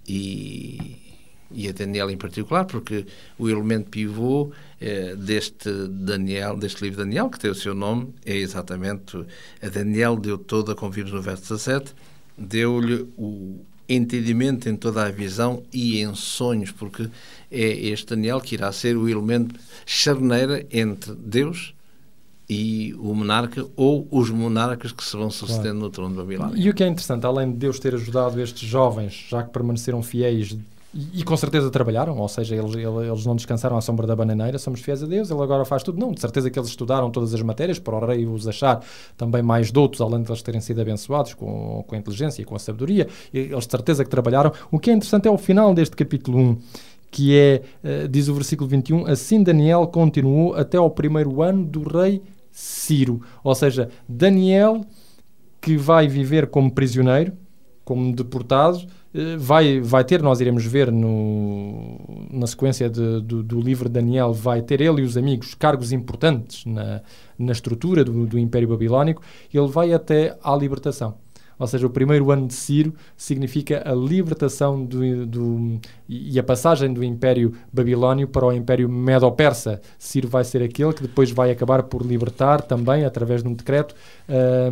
e 0.06 1.11
e 1.54 1.68
a 1.68 1.72
Daniel 1.72 2.10
em 2.10 2.18
particular, 2.18 2.66
porque 2.66 3.06
o 3.38 3.50
elemento 3.50 3.90
pivô 3.90 4.52
eh, 4.80 5.16
deste 5.16 5.70
Daniel, 5.90 6.58
deste 6.58 6.84
livro 6.84 7.00
Daniel, 7.00 7.30
que 7.30 7.40
tem 7.40 7.52
o 7.52 7.56
seu 7.56 7.74
nome, 7.74 8.14
é 8.26 8.36
exatamente 8.36 9.18
a 9.62 9.70
Daniel 9.70 10.16
deu 10.18 10.38
toda, 10.38 10.76
como 10.76 10.92
vimos 10.92 11.12
no 11.12 11.22
verso 11.22 11.44
17, 11.44 11.94
deu-lhe 12.38 13.08
o 13.18 13.60
entendimento 13.88 14.70
em 14.70 14.76
toda 14.76 15.06
a 15.06 15.12
visão 15.12 15.64
e 15.74 16.02
em 16.02 16.16
sonhos, 16.16 16.72
porque 16.72 17.10
é 17.52 17.68
este 17.88 18.16
Daniel 18.16 18.40
que 18.40 18.56
irá 18.56 18.72
ser 18.72 18.96
o 18.96 19.08
elemento 19.10 19.56
charneira 19.86 20.66
entre 20.72 21.14
Deus 21.14 21.74
e 22.50 22.94
o 23.00 23.14
monarca 23.14 23.66
ou 23.78 24.06
os 24.12 24.30
monarcas 24.30 24.92
que 24.92 25.04
se 25.04 25.16
vão 25.16 25.32
sucedendo 25.32 25.64
claro. 25.64 25.80
no 25.80 25.90
trono 25.90 26.10
de 26.16 26.18
Babilónia. 26.18 26.62
E 26.62 26.70
o 26.70 26.74
que 26.74 26.84
é 26.84 26.88
interessante, 26.88 27.26
além 27.26 27.50
de 27.50 27.58
Deus 27.58 27.80
ter 27.80 27.96
ajudado 27.96 28.42
estes 28.42 28.68
jovens, 28.68 29.28
já 29.30 29.42
que 29.42 29.52
permaneceram 29.52 30.04
fiéis 30.04 30.58
e, 30.94 31.24
com 31.24 31.38
certeza 31.38 31.70
trabalharam, 31.70 32.18
ou 32.18 32.28
seja, 32.28 32.56
eles, 32.56 32.76
eles 32.76 33.26
não 33.26 33.36
descansaram 33.36 33.78
à 33.78 33.82
sombra 33.82 34.06
da 34.06 34.16
bananeira, 34.16 34.60
somos 34.60 34.82
fiéis 34.82 35.02
a 35.02 35.06
Deus, 35.06 35.32
ele 35.32 35.42
agora 35.42 35.64
faz 35.64 35.84
tudo. 35.84 36.00
Não, 36.00 36.12
de 36.12 36.20
certeza 36.20 36.50
que 36.50 36.60
eles 36.60 36.70
estudaram 36.70 37.10
todas 37.10 37.34
as 37.34 37.42
matérias 37.42 37.80
para 37.80 37.96
o 37.96 38.06
rei 38.06 38.26
os 38.26 38.48
achar 38.48 38.84
também 39.16 39.42
mais 39.42 39.72
doutos, 39.72 40.02
além 40.02 40.22
de 40.22 40.30
eles 40.30 40.42
terem 40.42 40.60
sido 40.60 40.82
abençoados 40.82 41.34
com, 41.34 41.84
com 41.88 41.96
a 41.96 41.98
inteligência 41.98 42.42
e 42.42 42.46
com 42.46 42.56
a 42.56 42.60
sabedoria. 42.60 43.08
Eles 43.34 43.66
de 43.66 43.72
certeza 43.72 44.04
que 44.04 44.10
trabalharam. 44.10 44.52
O 44.70 44.80
que 44.80 44.90
é 44.90 44.94
interessante 44.94 45.28
é 45.28 45.32
o 45.32 45.38
final 45.38 45.74
deste 45.74 45.96
capítulo 45.96 46.38
1, 46.38 46.58
que 47.10 47.38
é, 47.38 47.62
uh, 47.84 48.08
diz 48.08 48.28
o 48.28 48.34
versículo 48.34 48.70
21, 48.70 49.06
assim 49.08 49.44
Daniel 49.44 49.88
continuou 49.88 50.56
até 50.56 50.78
ao 50.78 50.90
primeiro 50.90 51.42
ano 51.42 51.66
do 51.66 51.84
rei 51.84 52.22
Ciro. 52.52 53.22
Ou 53.44 53.56
seja, 53.56 53.90
Daniel 54.08 54.86
que 55.62 55.78
vai 55.78 56.08
viver 56.08 56.48
como 56.48 56.72
prisioneiro, 56.72 57.34
como 57.86 58.14
deportado, 58.14 58.80
eh, 58.80 58.88
vai, 59.38 59.82
vai 59.82 60.04
ter, 60.04 60.22
nós 60.22 60.40
iremos 60.40 60.66
ver 60.66 60.92
no, 60.92 62.00
na 62.32 62.48
sequência 62.48 62.90
de, 62.90 63.22
do, 63.22 63.44
do, 63.44 63.60
livro 63.60 63.90
de 63.90 63.94
Daniel, 63.94 64.34
vai 64.34 64.62
ter 64.62 64.80
ele 64.80 65.02
e 65.02 65.04
os 65.04 65.18
amigos 65.18 65.54
cargos 65.54 65.92
importantes 65.92 66.66
na, 66.66 67.02
na 67.38 67.52
estrutura 67.52 68.04
do, 68.04 68.26
do 68.26 68.40
Império 68.40 68.68
Babilónico, 68.68 69.22
ele 69.54 69.68
vai 69.68 69.92
até 69.94 70.38
à 70.42 70.56
libertação. 70.56 71.16
Ou 71.62 71.68
seja, 71.68 71.86
o 71.86 71.92
primeiro 71.92 72.32
ano 72.32 72.48
de 72.48 72.56
Ciro 72.56 72.92
significa 73.16 73.84
a 73.86 73.94
libertação 73.94 74.84
do, 74.84 75.28
do, 75.28 75.80
e 76.10 76.40
a 76.40 76.44
passagem 76.44 76.92
do 76.92 77.04
Império 77.04 77.54
Babilónio 77.72 78.28
para 78.28 78.48
o 78.48 78.52
Império 78.52 78.90
Medo-Persa. 78.90 79.80
Ciro 80.00 80.28
vai 80.28 80.44
ser 80.44 80.64
aquele 80.64 80.92
que 80.92 81.04
depois 81.04 81.30
vai 81.30 81.52
acabar 81.52 81.84
por 81.84 82.04
libertar 82.04 82.64
também, 82.64 83.06
através 83.06 83.44
de 83.44 83.48
um 83.50 83.54
decreto, 83.54 83.94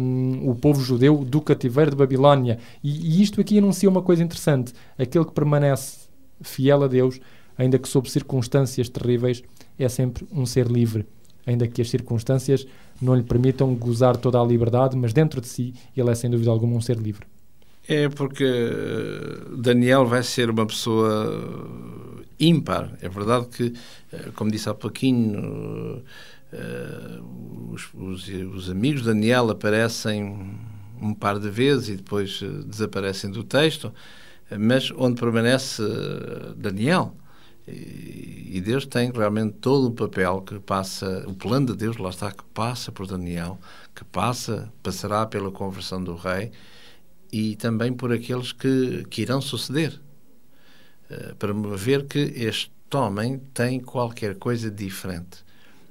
um, 0.02 0.50
o 0.50 0.56
povo 0.56 0.82
judeu 0.82 1.24
do 1.24 1.40
cativeiro 1.42 1.92
de 1.92 1.98
Babilónia. 1.98 2.58
E, 2.84 3.20
e 3.20 3.22
isto 3.22 3.40
aqui 3.40 3.60
anuncia 3.60 3.88
uma 3.88 4.02
coisa 4.02 4.24
interessante: 4.24 4.74
aquele 4.98 5.26
que 5.26 5.32
permanece 5.32 6.08
fiel 6.42 6.82
a 6.84 6.88
Deus, 6.88 7.20
ainda 7.56 7.78
que 7.78 7.88
sob 7.88 8.10
circunstâncias 8.10 8.90
terríveis, 8.90 9.44
é 9.78 9.88
sempre 9.88 10.28
um 10.32 10.44
ser 10.44 10.66
livre 10.66 11.06
ainda 11.50 11.68
que 11.68 11.82
as 11.82 11.90
circunstâncias 11.90 12.66
não 13.02 13.16
lhe 13.16 13.24
permitam 13.24 13.74
gozar 13.76 14.16
toda 14.18 14.40
a 14.40 14.46
liberdade, 14.46 14.96
mas 14.96 15.14
dentro 15.14 15.42
de 15.42 15.48
si 15.48 15.74
ele 15.96 16.10
é 16.10 16.16
sem 16.16 16.30
dúvida 16.30 16.52
alguma 16.52 16.78
um 16.78 16.82
ser 16.82 16.98
livre. 16.98 17.26
É 17.88 18.08
porque 18.08 18.44
eh, 18.44 19.58
Daniel 19.58 20.06
vai 20.06 20.22
ser 20.22 20.50
uma 20.50 20.66
pessoa 20.66 21.68
ímpar. 22.40 22.92
É 23.02 23.10
verdade 23.10 23.48
que, 23.48 23.74
eh, 24.14 24.30
como 24.36 24.52
disse 24.52 24.70
há 24.70 24.76
pouquinho, 24.76 26.04
eh, 26.54 27.20
os, 27.72 27.90
os, 27.96 28.28
os 28.28 28.70
amigos 28.70 29.02
de 29.02 29.08
Daniel 29.08 29.50
aparecem 29.50 30.56
um 31.02 31.14
par 31.16 31.40
de 31.40 31.50
vezes 31.50 31.90
e 31.90 31.96
depois 31.96 32.42
desaparecem 32.66 33.32
do 33.32 33.44
texto, 33.44 33.92
mas 34.60 34.92
onde 34.92 35.20
permanece 35.20 35.82
Daniel 36.58 37.16
e 37.72 38.62
Deus 38.62 38.86
tem 38.86 39.12
realmente 39.12 39.54
todo 39.62 39.88
o 39.88 39.92
papel 39.92 40.42
que 40.42 40.60
passa, 40.60 41.24
o 41.28 41.34
plano 41.34 41.68
de 41.68 41.76
Deus, 41.76 41.98
lá 41.98 42.10
está, 42.10 42.32
que 42.32 42.44
passa 42.54 42.92
por 42.92 43.06
Daniel, 43.06 43.60
que 43.96 44.04
passa, 44.04 44.72
passará 44.82 45.26
pela 45.26 45.52
conversão 45.52 46.04
do 46.04 46.16
rei 46.16 46.52
e 47.32 47.56
também 47.56 47.94
por 47.94 48.12
aqueles 48.12 48.52
que, 48.52 49.06
que 49.10 49.22
irão 49.22 49.40
suceder. 49.40 50.00
Eh, 51.10 51.36
para 51.38 51.54
ver 51.54 52.06
que 52.06 52.20
este 52.20 52.72
homem 52.94 53.40
tem 53.54 53.80
qualquer 53.80 54.36
coisa 54.36 54.70
diferente. 54.72 55.44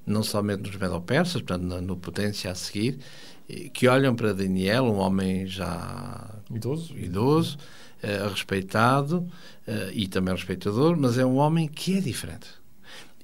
Não 0.06 0.22
somente 0.22 0.62
nos 0.62 0.76
Medo-Persas, 0.76 1.42
portanto, 1.42 1.62
no, 1.62 1.80
no 1.80 1.96
Potência 1.96 2.50
a 2.50 2.54
seguir, 2.54 2.98
que 3.72 3.88
olham 3.88 4.14
para 4.14 4.34
Daniel, 4.34 4.84
um 4.84 4.98
homem 4.98 5.46
já 5.46 6.34
idoso, 6.50 6.96
idoso 6.98 7.58
uh, 8.02 8.28
respeitado 8.28 9.18
uh, 9.66 9.92
e 9.92 10.08
também 10.08 10.34
respeitador, 10.34 10.96
mas 10.96 11.18
é 11.18 11.24
um 11.24 11.36
homem 11.36 11.68
que 11.68 11.98
é 11.98 12.00
diferente. 12.00 12.48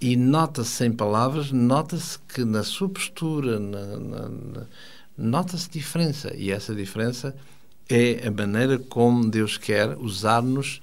E 0.00 0.16
nota-se 0.16 0.70
sem 0.70 0.92
palavras, 0.92 1.50
nota-se 1.50 2.18
que 2.18 2.44
na 2.44 2.62
sua 2.62 2.88
postura, 2.88 3.58
na, 3.58 3.98
na, 3.98 4.28
na, 4.28 4.66
nota-se 5.16 5.70
diferença. 5.70 6.34
E 6.34 6.50
essa 6.50 6.74
diferença 6.74 7.34
é 7.88 8.26
a 8.26 8.30
maneira 8.30 8.78
como 8.78 9.28
Deus 9.28 9.56
quer 9.56 9.96
usar-nos 9.96 10.80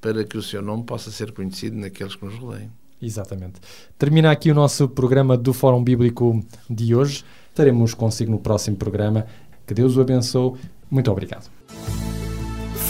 para 0.00 0.24
que 0.24 0.36
o 0.36 0.42
seu 0.42 0.62
nome 0.62 0.84
possa 0.84 1.10
ser 1.10 1.32
conhecido 1.32 1.76
naqueles 1.76 2.16
que 2.16 2.24
nos 2.24 2.34
rodeiam. 2.34 2.70
Exatamente. 3.00 3.60
Termina 3.98 4.30
aqui 4.30 4.50
o 4.50 4.54
nosso 4.54 4.88
programa 4.88 5.36
do 5.36 5.52
Fórum 5.52 5.82
Bíblico 5.82 6.44
de 6.70 6.94
hoje. 6.94 7.24
Estaremos 7.50 7.94
consigo 7.94 8.30
no 8.30 8.38
próximo 8.38 8.76
programa. 8.76 9.26
Que 9.66 9.74
Deus 9.74 9.96
o 9.96 10.00
abençoe. 10.00 10.58
Muito 10.90 11.10
obrigado. 11.10 11.50